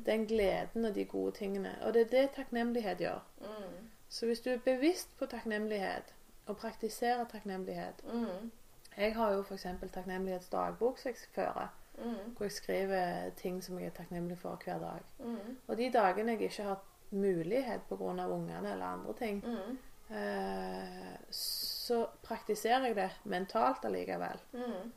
[0.07, 1.79] Den gleden og de gode tingene.
[1.83, 3.21] Og det er det takknemlighet gjør.
[3.41, 3.84] Mm.
[4.15, 6.13] Så hvis du er bevisst på takknemlighet,
[6.47, 8.51] og praktiserer takknemlighet Mm.
[8.97, 9.67] Jeg har jo f.eks.
[9.93, 12.35] takknemlighetsdagbok som jeg fører, Mm.
[12.37, 15.01] hvor jeg skriver ting som jeg er takknemlig for hver dag.
[15.19, 15.57] Mm.
[15.69, 17.95] Og de dagene jeg ikke har mulighet pga.
[18.29, 19.79] ungene eller andre ting, Mm.
[20.17, 24.41] eh, så praktiserer jeg det mentalt allikevel.
[24.53, 24.93] Mm.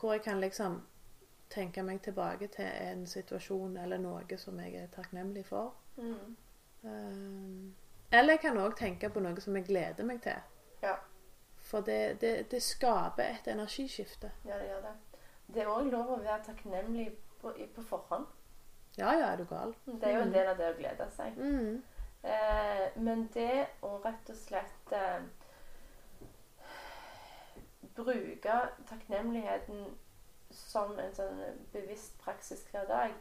[0.00, 0.82] Hvor jeg kan liksom
[1.50, 5.74] tenke meg tilbake til en situasjon eller noe som jeg er takknemlig for.
[5.96, 6.36] Mm.
[6.84, 7.72] Eh,
[8.12, 10.40] eller jeg kan òg tenke på noe som jeg gleder meg til.
[10.82, 10.96] Ja.
[11.70, 14.32] For det, det, det skaper et energiskifte.
[14.44, 14.96] ja, det gjør det.
[15.54, 17.08] Det er òg lov å være takknemlig
[17.40, 18.26] på, på forhånd.
[18.98, 19.74] Ja, ja, er du gal?
[19.86, 21.38] Det er jo en del av det å glede seg.
[21.38, 21.82] Mm.
[22.22, 25.22] Eh, men det å rett og slett eh,
[27.96, 28.58] bruke
[28.90, 29.86] takknemligheten
[30.50, 31.40] som en sånn
[31.72, 33.12] bevisst praksis hver dag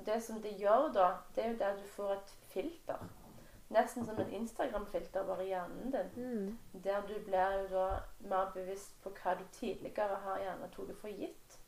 [0.00, 3.02] Det som det gjør da, det er jo der du får et filter.
[3.70, 6.08] Nesten som en Instagram-filter bare i hjernen din.
[6.16, 6.58] Mm.
[6.84, 7.84] Der du blir jo da
[8.20, 11.58] mer bevisst på hva du tidligere har gjerne tatt for gitt.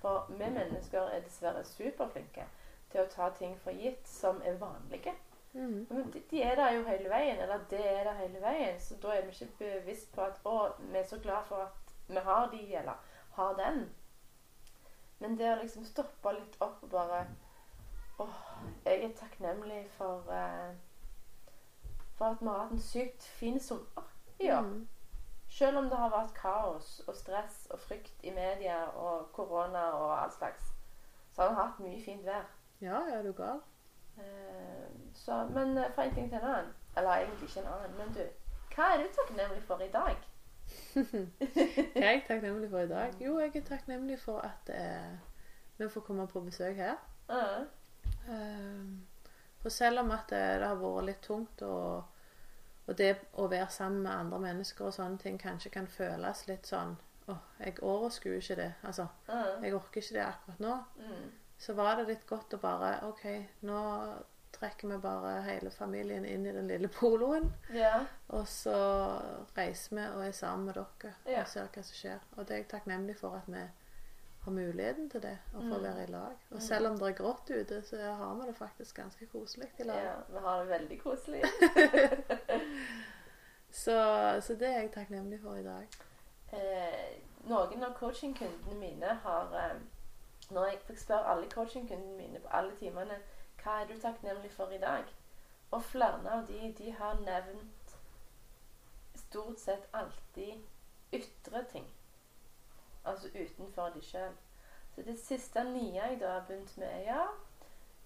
[0.00, 2.46] For vi mennesker er dessverre superflinke
[2.90, 5.12] til å ta ting for gitt som er vanlige.
[5.52, 5.86] Mm.
[6.12, 8.80] De, de er der jo hele veien, eller det er der hele veien.
[8.80, 11.92] Så da er vi ikke bevisst på at å, vi er så glad for at
[12.08, 13.84] vi har de, eller har den.
[15.20, 17.26] Men det å liksom stoppe litt opp og bare
[18.20, 18.40] Åh,
[18.84, 20.74] jeg er takknemlig for eh,
[22.22, 24.04] For at vi har hatt en sykt fin sommer
[24.38, 24.60] i år.
[24.60, 24.88] Mm.
[25.48, 30.22] Selv om det har vært kaos og stress og frykt i media og korona og
[30.22, 30.68] all slags,
[31.34, 32.46] så har vi hatt mye fint vær.
[32.80, 33.58] Ja, ja, er du gal?
[34.18, 37.98] Eh, så, men eh, fra en ting til en annen Eller egentlig ikke en annen,
[37.98, 38.22] men du.
[38.74, 40.16] Hva er du takknemlig for i dag?
[42.04, 43.14] jeg er takknemlig for i dag?
[43.20, 45.14] Jo, jeg er takknemlig for at eh,
[45.78, 47.00] vi får komme på besøk her.
[47.28, 47.66] Uh,
[48.28, 48.84] Eh,
[49.62, 52.11] for selv om at det, det har vært litt tungt, og,
[52.92, 56.68] og det å være sammen med andre mennesker og sånne ting kanskje kan føles litt
[56.68, 56.94] sånn
[57.30, 58.72] Åh, jeg overskuer ikke det.
[58.84, 59.04] Altså,
[59.62, 60.72] jeg orker ikke det akkurat nå.
[60.98, 61.28] mm,
[61.62, 63.22] Så var det litt godt å bare OK,
[63.62, 63.82] nå
[64.52, 67.46] trekker vi bare hele familien inn i den lille poloen.
[67.72, 68.02] ja.
[68.34, 68.74] Og så
[69.56, 71.40] reiser vi og er sammen med dere Ja.
[71.42, 72.20] og ser hva som skjer.
[72.36, 73.62] Og det er jeg takknemlig for at vi
[74.44, 75.82] har muligheten til det, å få Mm.
[75.82, 76.32] være i lag.
[76.50, 76.60] Og Mm.
[76.60, 79.96] selv om det er grått ute, så har vi det faktisk ganske koselig i lag.
[80.04, 80.14] ja.
[80.28, 81.42] Vi har det veldig koselig.
[83.70, 83.92] Så,
[84.42, 85.86] så det er jeg takknemlig for i dag.
[86.52, 87.14] Eh,
[87.48, 89.78] noen av coachingkundene mine har eh,
[90.52, 93.16] Når jeg fikk spørre alle coachingkundene mine på alle timene
[93.62, 95.04] hva er du takknemlig for i dag,
[95.70, 97.94] og flere av de, de har nevnt
[99.16, 100.60] stort sett alltid
[101.12, 101.86] ytre ting.
[103.04, 104.34] Altså utenfor de sjøl.
[104.94, 107.24] Så det siste nye jeg da har begynt med, er ja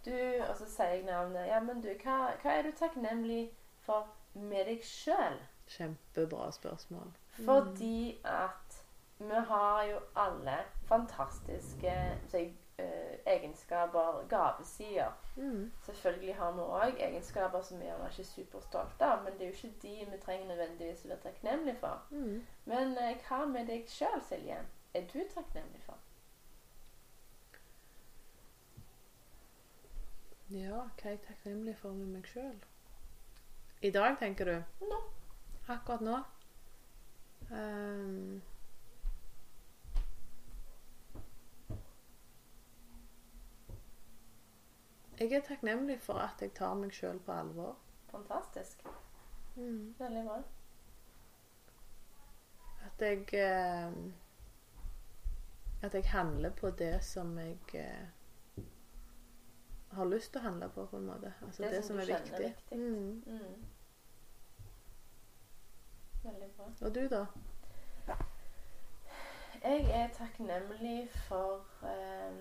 [0.06, 1.46] du, Og så sier jeg navnet.
[1.46, 3.50] Ja, men du, hva, hva er du takknemlig
[3.82, 5.40] for med deg sjøl?
[5.66, 7.10] Kjempebra spørsmål.
[7.44, 8.84] Fordi at
[9.18, 10.56] vi har jo alle
[10.86, 11.94] fantastiske
[12.28, 12.44] si,
[12.78, 15.12] eh, egenskaper, gavesider.
[15.36, 15.72] Mm.
[15.82, 19.46] Selvfølgelig har vi òg egenskaper som vi gjerne ikke er superstolte av, men det er
[19.46, 22.02] jo ikke de vi trenger nødvendigvis å være takknemlige for.
[22.10, 22.46] Mm.
[22.64, 24.60] Men eh, hva med deg sjøl, Silje?
[24.96, 25.98] Er du takknemlig for?
[30.50, 32.56] Ja, hva er jeg takknemlig for med meg sjøl?
[33.84, 34.86] I dag, tenker du?
[34.88, 35.02] Nå.
[35.68, 36.16] Akkurat nå?
[37.50, 38.40] Um,
[45.20, 47.76] jeg er takknemlig for at jeg tar meg sjøl på alvor.
[48.16, 48.86] Fantastisk.
[49.56, 49.92] Mm.
[49.98, 50.42] Veldig bra.
[52.86, 54.14] At jeg ehm,
[55.82, 58.62] At jeg handler på det som jeg eh,
[59.92, 61.32] har lyst til å handle på, på en måte.
[61.42, 62.46] Altså Det det, som som du er viktig.
[62.46, 62.78] viktig.
[62.78, 63.22] Mm.
[63.26, 63.66] Mm.
[66.24, 66.64] Veldig bra.
[66.80, 67.24] Og du, da?
[69.62, 72.36] Jeg er takknemlig for eh,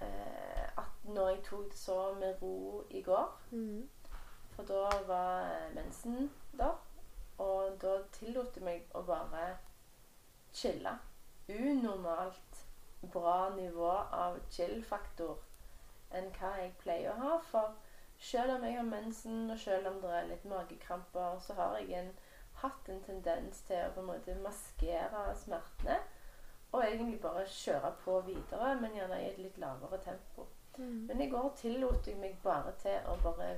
[0.00, 3.88] eh, at når jeg tok det så med ro i går Mm.
[4.54, 6.74] For da var mensen der.
[7.38, 9.56] Og da tillot jeg meg å bare
[10.52, 10.92] chille.
[11.48, 12.64] Unormalt
[13.12, 15.42] bra nivå av chill-faktor
[16.14, 17.38] enn hva jeg pleier å ha.
[17.50, 17.74] For
[18.20, 21.98] selv om jeg har mensen, og selv om det er litt magekramper, så har jeg
[21.98, 22.12] en,
[22.62, 25.98] hatt en tendens til å på en måte maskere smertene.
[26.74, 30.48] Og egentlig bare kjøre på videre, men gjerne i et litt lavere tempo.
[30.78, 31.04] Mm.
[31.10, 33.52] Men i går tillot jeg meg bare til å bare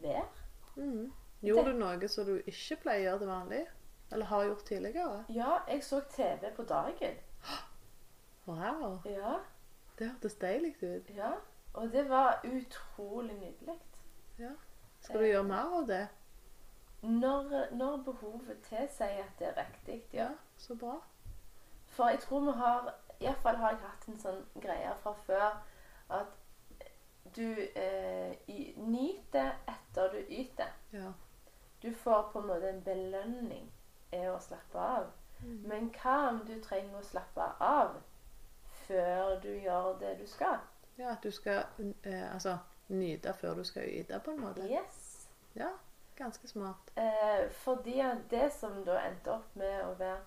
[0.00, 0.46] være.
[0.76, 1.10] Mm.
[1.42, 3.66] Gjorde du noe som du ikke pleier til vanlig?
[4.12, 5.24] Eller har gjort tidligere?
[5.32, 7.20] Ja, jeg så TV på dagen.
[8.46, 9.36] Wow, Ja,
[9.98, 11.10] det hørtes deilig ut.
[11.16, 11.32] ja.
[11.74, 13.78] Og det var utrolig nydelig.
[15.00, 16.08] Skal du gjøre mer av det?
[17.02, 20.22] når, når behovet tilsier at det er riktig, ja.
[20.22, 21.00] Ja, så bra.
[21.86, 25.58] For jeg tror vi har Iallfall har jeg hatt en sånn greie fra før
[26.10, 26.30] at
[27.36, 28.32] du eh,
[28.76, 30.72] nyter etter du yter.
[30.92, 31.12] Ja.
[31.82, 33.68] Du får på en måte en belønning
[34.12, 35.06] i å slappe av.
[35.42, 35.60] Mm.
[35.68, 37.94] Men hva om du trenger å slappe av
[38.92, 40.58] før du gjør det du skal?
[40.98, 41.62] Ja, at du skal
[42.04, 44.66] eh, altså nyte før du skal yte, på en måte.
[44.68, 45.28] Yes.
[45.56, 45.68] Ja,
[46.16, 46.92] ganske smart.
[46.96, 50.20] Eh, fordi det som da endte opp med å være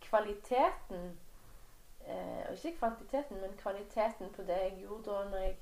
[0.00, 1.18] kvaliteten
[2.06, 5.56] eh, Og ikke kvantiteten, men kvaliteten på det jeg gjorde da når, jeg,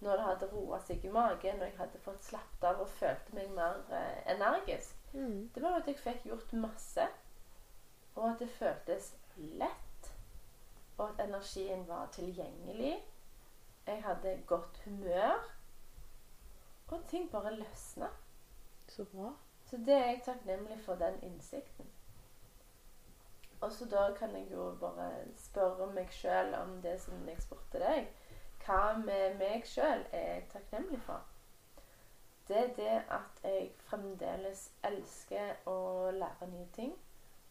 [0.00, 3.34] når det hadde roa seg i magen, når jeg hadde fått slappet av og følte
[3.36, 5.48] meg mer eh, energisk, Mm.
[5.54, 7.04] det var at jeg fikk gjort masse.
[8.14, 9.87] Og at det føltes lett.
[10.98, 13.04] Og at energien var tilgjengelig.
[13.86, 15.54] Jeg hadde godt humør.
[16.88, 18.08] Og ting bare løsna.
[18.88, 19.32] Så bra.
[19.64, 21.86] Så det er jeg takknemlig for den innsikten.
[23.60, 27.80] Og så da kan jeg jo bare spørre meg sjøl om det som jeg spurte
[27.82, 28.06] deg.
[28.64, 31.24] Hva med meg sjøl er jeg takknemlig for?
[32.48, 36.94] Det er det at jeg fremdeles elsker å lære nye ting.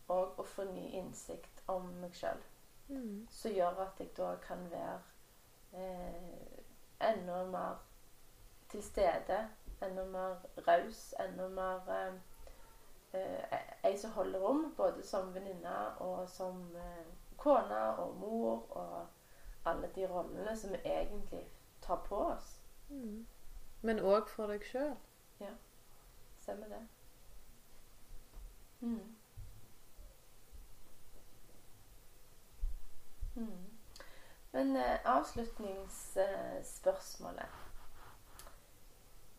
[0.08, 2.39] Og å få ny innsikt om meg sjøl.
[2.88, 3.27] Mm.
[3.31, 5.01] Som gjør at jeg da kan være
[5.73, 7.83] eh, enda mer
[8.69, 9.49] til stede.
[9.83, 10.35] Enda mer
[10.67, 11.13] raus.
[11.19, 12.13] Enda mer eh,
[13.21, 17.05] eh, ei som holder rom, både som venninne og som eh,
[17.38, 19.07] kone og mor og
[19.65, 21.43] alle de rollene som vi egentlig
[21.81, 22.61] tar på oss.
[22.89, 23.27] Mm.
[23.81, 24.95] Men òg for deg sjøl.
[26.47, 26.88] Stemmer det?
[28.79, 29.16] Mm.
[33.38, 33.69] Mm.
[34.51, 37.45] Men eh, avslutningsspørsmålet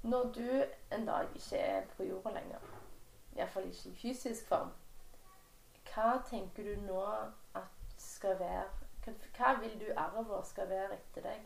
[0.02, 2.58] Når du en dag ikke er på jorda lenger,
[3.36, 4.70] iallfall ikke i fysisk form,
[5.88, 7.02] hva tenker du nå
[7.58, 7.68] at
[7.98, 8.64] skal være
[9.04, 11.40] Hva, hva vil du arve skal være etter deg?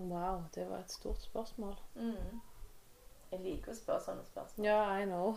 [0.00, 1.76] Wow, det var et stort spørsmål.
[1.94, 2.40] Mm.
[3.30, 4.66] Jeg liker å spørre sånne spørsmål.
[4.66, 5.36] Ja, I know.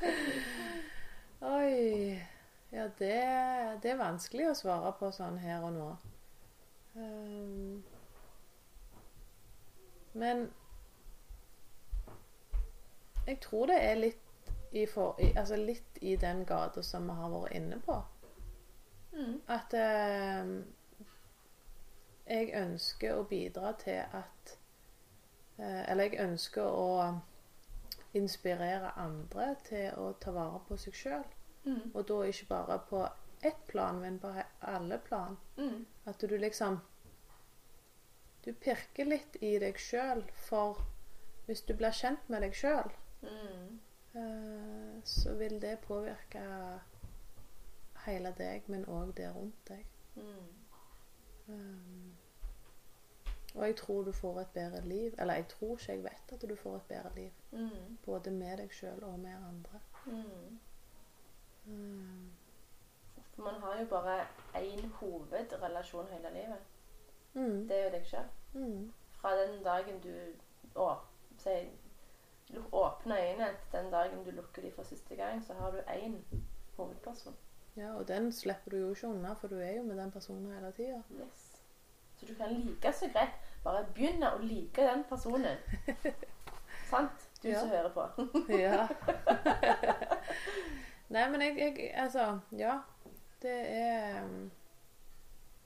[1.56, 2.16] Oi.
[2.72, 3.16] Ja, det,
[3.82, 5.88] det er vanskelig å svare på sånn her og nå.
[6.94, 7.82] Um,
[10.12, 10.46] men
[13.26, 17.18] jeg tror det er litt i, for, i, altså litt i den gata som vi
[17.18, 17.98] har vært inne på.
[19.12, 19.36] Mm.
[19.50, 20.54] At um,
[22.30, 24.56] jeg ønsker å bidra til at
[25.60, 27.20] Eller jeg ønsker å
[28.14, 31.24] inspirere andre til å ta vare på seg sjøl.
[31.64, 31.90] Mm.
[31.94, 33.02] Og da ikke bare på
[33.42, 34.30] ett plan, men på
[34.60, 35.36] alle plan.
[35.56, 35.86] Mm.
[36.06, 36.80] At du liksom
[38.44, 40.78] Du pirker litt i deg sjøl, for
[41.46, 42.88] hvis du blir kjent med deg sjøl,
[43.22, 43.80] Mm.
[44.14, 46.40] eh, så vil det påvirke
[48.06, 49.84] hele deg, men òg det rundt deg.
[50.16, 50.48] Mm.
[51.48, 52.16] Um,
[53.54, 55.14] og jeg tror du får et bedre liv.
[55.18, 57.30] Eller jeg tror ikke jeg vet at du får et bedre liv.
[57.52, 57.98] Mm.
[58.04, 59.80] Både med deg sjøl og med andre.
[60.06, 60.58] Mm.
[61.64, 62.30] Mm.
[63.34, 64.20] For man har jo bare
[64.54, 66.58] én hovedrelasjon hele livet.
[67.34, 68.24] mm, Det er jo deg sjøl.
[68.54, 70.14] mm, Fra den dagen du
[70.80, 70.94] å,
[71.38, 71.50] si,
[72.72, 76.16] åpner øynene til den dagen du lukker dem for siste gang, så har du én
[76.76, 77.36] hovedperson.
[77.76, 80.52] ja, og den slipper du jo ikke unna, for du er jo med den personen
[80.52, 81.02] hele tida.
[81.10, 81.49] Yes.
[82.20, 85.56] Så du kan like så greit bare begynne å like den personen.
[86.90, 87.28] Sant?
[87.42, 87.60] Du Ja.
[87.60, 88.04] som hører på.
[88.52, 88.88] Ja.
[91.14, 92.74] Nei, men jeg, jeg Altså, ja.
[93.42, 94.50] Det er um,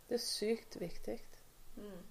[0.09, 1.19] Det er sykt viktig.
[1.77, 2.03] Mm.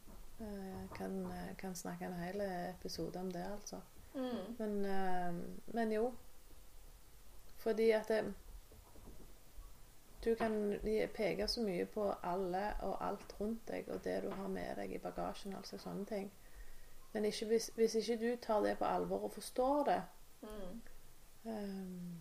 [0.44, 1.16] Jeg kan,
[1.58, 3.80] kan snakke en hel episode om det, altså.
[4.14, 4.56] Mm.
[4.60, 5.34] Men, eh,
[5.74, 6.14] men jo.
[7.58, 8.34] Fordi at det,
[10.24, 10.80] Du kan
[11.14, 14.92] peke så mye på alle og alt rundt deg og det du har med deg
[14.96, 15.56] i bagasjen.
[15.56, 16.32] altså sånne ting.
[17.14, 20.02] Men ikke hvis, hvis ikke du tar det på alvor og forstår det
[20.44, 20.82] Mm.
[21.46, 22.20] um,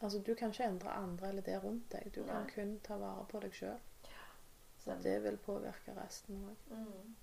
[0.00, 2.14] Altså, du kan ikke endre andre eller det rundt deg.
[2.14, 3.78] Du kan kun ta vare på deg sjøl.
[4.86, 6.74] Ja, det vil påvirke resten òg.
[6.76, 7.14] Mm.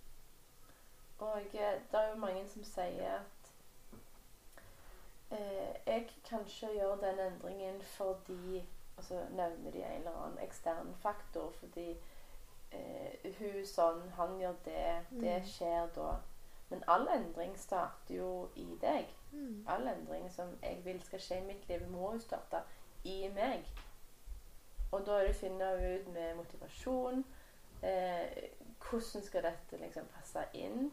[1.20, 3.52] Og eh, det er jo mange som sier at
[5.32, 8.66] eh, jeg kan ikke gjøre den endringen fordi
[8.98, 11.98] Og så nevner de en eller annen ekstern faktor fordi
[12.72, 15.46] eh, hun sånn, han gjør det, det Mm.
[15.46, 16.12] skjer da.
[16.70, 19.06] Men all endring starter jo i deg.
[19.32, 19.66] Mm.
[19.68, 22.64] All endring som jeg vil skal skje i mitt liv, må jo starte
[23.04, 23.66] i meg.
[24.92, 27.24] Og da er det å finne ut med motivasjon
[27.84, 28.50] eh,
[28.84, 30.92] Hvordan skal dette liksom passe inn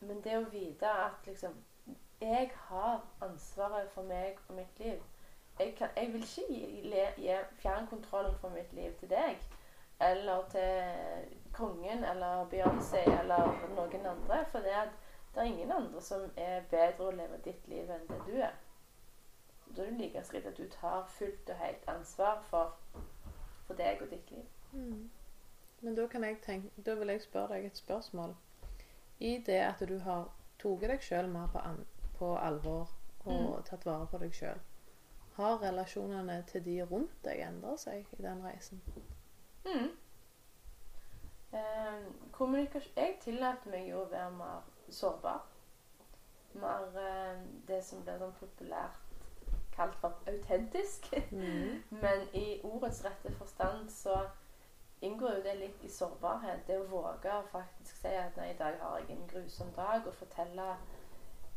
[0.00, 1.54] Men det å vite at liksom
[2.20, 5.00] Jeg har ansvaret for meg og mitt liv.
[5.58, 9.36] Jeg, kan, jeg vil ikke gi, le- gi fjernkontrollen for mitt liv til deg.
[10.02, 14.40] Eller til kongen eller Beyoncé eller noen andre.
[14.50, 14.74] For det,
[15.34, 18.56] det er ingen andre som er bedre å leve ditt liv enn det du er.
[19.76, 22.74] Da er det like skritt at du tar fullt og helt ansvar for,
[23.66, 24.44] for deg og ditt liv.
[24.72, 25.10] Mm.
[25.80, 26.06] Men da,
[26.42, 28.34] tenke, da vil jeg spørre deg et spørsmål.
[29.20, 30.28] I det at du har
[30.58, 31.62] tatt deg sjøl mer på,
[32.18, 32.90] på alvor
[33.24, 33.62] og Mm.
[33.64, 34.58] tatt vare på deg sjøl,
[35.36, 38.82] har relasjonene til de rundt deg endra seg i den reisen?
[39.64, 39.90] Mm.
[41.54, 45.42] Eh, Jeg tillater meg jo å være mer sårbar.
[46.54, 49.00] Mer eh, det som blir sånn populært
[49.74, 51.10] kalt for autentisk.
[51.30, 51.82] Mm.
[52.02, 54.18] Men i ordets rette forstand så
[55.04, 56.66] inngår jo det litt i sårbarhet.
[56.66, 60.06] Det å våge å faktisk si at nei, i dag har jeg en grusom dag,
[60.06, 60.74] og fortelle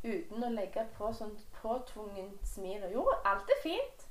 [0.04, 2.84] uten å legge på sånn påtvungent smil.
[2.88, 4.08] Og jo, alt er fint.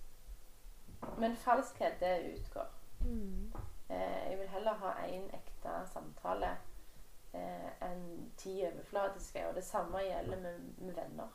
[1.18, 2.70] Men falskhet, det utgår.
[3.01, 3.53] Mm.
[3.89, 6.57] Eh, jeg vil heller ha én ekte samtale
[7.32, 9.45] eh, enn ti overflatiske.
[9.49, 11.30] Og det samme gjelder med, med venner.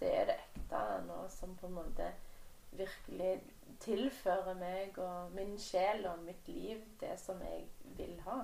[0.00, 2.12] Det er det ekte nå som på en måte
[2.74, 3.38] virkelig
[3.80, 7.66] tilfører meg og min sjel og mitt liv det som jeg
[7.98, 8.42] vil ha.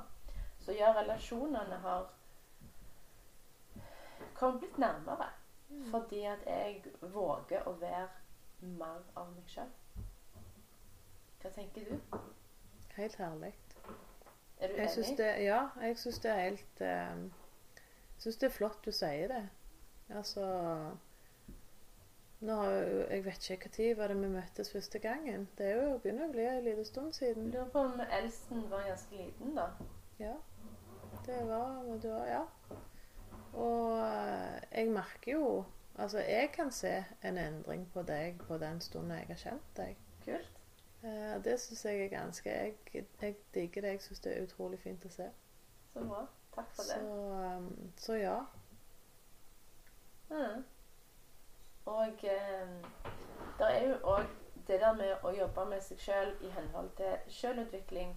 [0.60, 2.10] Så ja, relasjonene har
[4.34, 5.28] kommet litt nærmere.
[5.90, 8.08] Fordi at jeg våger å være
[8.60, 9.70] mer av meg sjøl.
[11.40, 12.18] Hva tenker du?
[12.96, 13.52] Helt herlig.
[14.60, 15.18] Er du Jeg enig?
[15.18, 17.30] det, ja, jeg syns det er helt Jeg
[18.14, 19.44] Jeg syns det er flott du sier det.
[20.10, 20.42] Altså
[22.40, 22.70] nå har
[23.10, 25.48] Jeg vet ikke når var det vi møttes første gangen.
[25.58, 27.50] Det er jo begynner å bli en liten stund siden.
[27.50, 29.66] Lurer på om Elsen var ganske liten, da.
[30.18, 30.34] Ja.
[31.26, 32.44] Det var det var, Ja.
[33.52, 33.98] Og
[34.72, 35.64] jeg merker jo
[36.00, 39.96] Altså, jeg kan se en endring på deg på den stunden jeg har kjent deg.
[40.24, 40.60] Kult.
[41.02, 42.74] Eh, det syns jeg er ganske Jeg,
[43.22, 43.90] jeg digger det.
[43.90, 45.26] Jeg syns det er utrolig fint å se.
[45.92, 46.22] Så bra.
[46.54, 46.96] Takk for det.
[47.02, 48.38] Så, så ja.
[50.30, 50.64] Mm.
[51.84, 52.74] Og eh,
[53.58, 54.26] det er jo òg
[54.66, 58.12] det der med å jobbe med seg sjøl i henhold til sjølutvikling.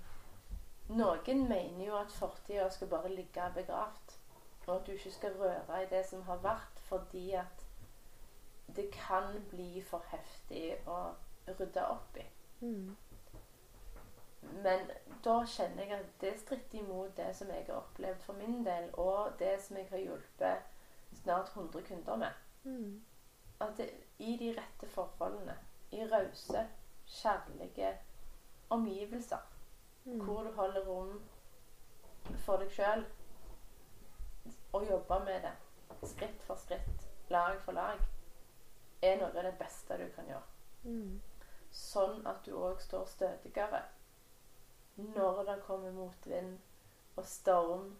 [0.94, 4.18] Noen mener jo at fortida skal bare ligge begravd,
[4.68, 7.66] og at du ikke skal røre i det som har vært, fordi at
[8.76, 11.00] det kan bli for heftig å
[11.48, 12.26] rydde opp i.
[12.62, 12.96] Mm.
[14.64, 14.92] Men
[15.24, 18.90] da kjenner jeg at det stritter imot det som jeg har opplevd for min del,
[18.94, 20.58] og det som jeg har hjulpet
[21.24, 22.32] snart 100 kunder med.
[22.64, 23.04] Mm.
[23.62, 23.90] At det,
[24.20, 25.58] i de rette forholdene,
[25.92, 26.68] i rause,
[27.08, 27.98] kjærlige
[28.70, 29.50] omgivelser,
[30.06, 30.20] Mm.
[30.20, 31.22] hvor du holder rom
[32.44, 33.06] for deg sjøl,
[34.74, 35.54] og jobbe med det
[36.10, 38.00] skritt for skritt, lag for lag,
[39.02, 40.50] er noe av det beste du kan gjøre.
[40.84, 41.20] Mm.
[41.74, 43.84] Sånn at du òg står stødigere
[44.96, 46.58] når det kommer motvind
[47.16, 47.94] og storm,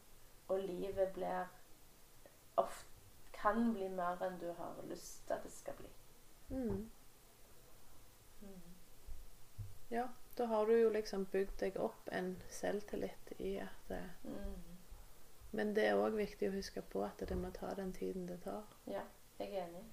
[0.48, 1.48] og livet blir
[2.60, 2.94] ofte
[3.44, 5.90] kan bli mer enn du har lyst til at det skal bli.
[6.50, 6.90] Mm.
[9.90, 10.08] Ja,
[10.38, 14.04] da har du jo liksom bygd deg opp en selvtillit i at det...
[14.24, 14.73] Mm.
[15.54, 18.40] Men det er òg viktig å huske på at det må ta den tiden det
[18.42, 18.64] tar.
[18.90, 19.04] Ja,
[19.40, 19.84] jeg er enig.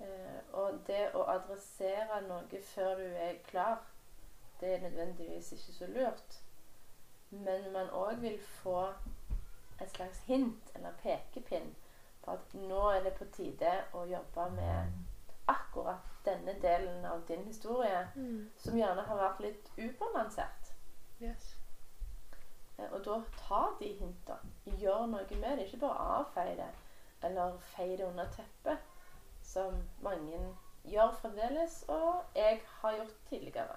[0.00, 3.82] Eh, og det å adressere noe før du er klar,
[4.60, 6.40] det er nødvendigvis ikke så lurt.
[7.30, 8.80] Men man òg vil få
[9.80, 11.74] et slags hint eller pekepinn
[12.24, 14.92] på at nå er det på tide å jobbe med
[15.50, 18.04] akkurat denne delen av din historie,
[18.56, 20.72] som gjerne har vært litt ubalansert.
[21.20, 21.56] Yes.
[22.78, 24.36] Eh, Og da ta de hinta.
[24.66, 25.66] Gjør noe med det.
[25.66, 26.68] Ikke bare avfeie det,
[27.22, 28.78] eller feie det under teppet,
[29.42, 30.40] som mange
[30.84, 33.76] gjør fremdeles, og jeg har gjort tidligere.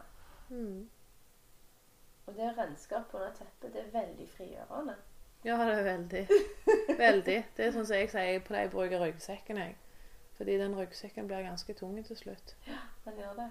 [0.50, 0.90] Mm.
[2.26, 4.96] Og det å renske opp under teppet, det er veldig frigjørende.
[5.46, 6.28] Ja, det er veldig.
[6.98, 7.36] Veldig.
[7.58, 9.76] Det er sånn som jeg sier, jeg pleier å bruke ryggsekken, jeg.
[10.40, 12.56] Fordi den ryggsekken blir ganske tung til slutt.
[12.66, 13.46] Ja, den gjør det.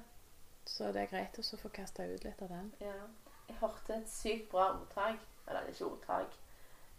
[0.67, 2.73] Så det er greit å få kasta ut litt av den.
[2.83, 2.97] Ja.
[3.47, 6.37] Jeg hørte et sykt bra ordtak, eller det er ikke ordtak,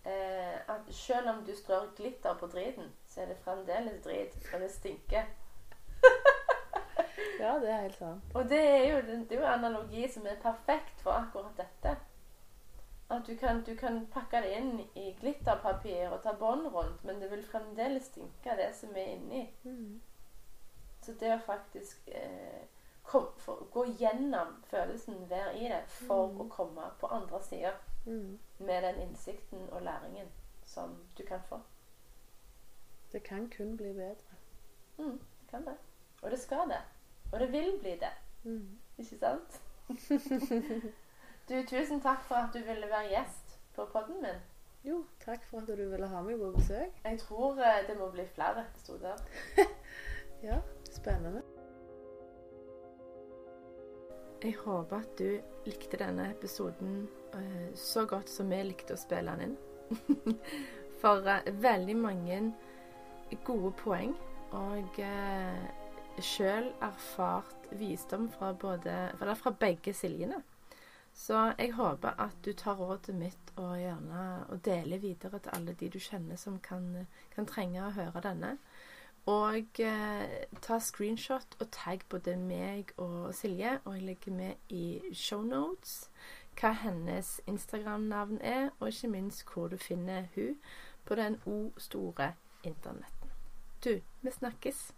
[0.05, 4.59] eh, at selv om du strør glitter på driten, så er det fremdeles drit, og
[4.59, 5.23] det stinker.
[7.39, 8.23] Ja, det er helt sant.
[8.33, 11.97] Og det er jo det er jo en analogi som er perfekt for akkurat dette.
[13.09, 17.19] At du kan, du kan pakke det inn i glitterpapir og ta bånd rundt, men
[17.21, 19.43] det vil fremdeles stinke det som er inni.
[19.63, 20.01] Mm.
[21.05, 22.63] Så det å faktisk eh,
[23.03, 26.41] kom, for, gå gjennom følelsen, være i det, for Mm.
[26.41, 27.73] å komme på andre sida
[28.05, 28.39] Mm.
[28.59, 30.27] med den innsikten og læringen
[30.63, 31.59] som du kan få.
[33.11, 34.35] Det kan kun bli bedre.
[34.97, 35.77] Mm, det kan det.
[36.21, 36.81] Og det skal det.
[37.31, 38.13] Og det vil bli det.
[38.43, 38.79] Mm.
[38.97, 39.61] Ikke sant?
[41.49, 44.41] du, tusen takk for at du ville være gjest på podden min.
[44.83, 47.01] Jo, takk for at du ville ha meg på besøk.
[47.03, 49.15] Jeg tror eh, det må bli flere episoder.
[50.43, 50.59] Ja,
[50.91, 51.41] spennende.
[54.43, 57.07] Jeg håper at du likte denne episoden
[57.75, 60.35] så godt som vi likte å spille den inn.
[61.01, 62.39] For eh, veldig mange
[63.45, 64.13] gode poeng
[64.55, 65.63] og uh,
[66.23, 70.37] sjøl erfart visdom fra, både, fra begge Siljene.
[71.15, 75.75] Så jeg håper at du tar rådet mitt og gjerne og deler videre til alle
[75.79, 78.55] de du kjenner som kan, kan trenge å høre denne.
[79.31, 83.79] Og eh, ta screenshot og tagg både meg og Silje.
[83.85, 86.11] Og jeg legger med i shownotes
[86.59, 90.57] hva hennes Instagram-navn er, og ikke minst hvor du finner hun
[91.05, 92.33] på den O store
[92.63, 93.29] internetten.
[93.85, 94.93] Du, vi snakkes.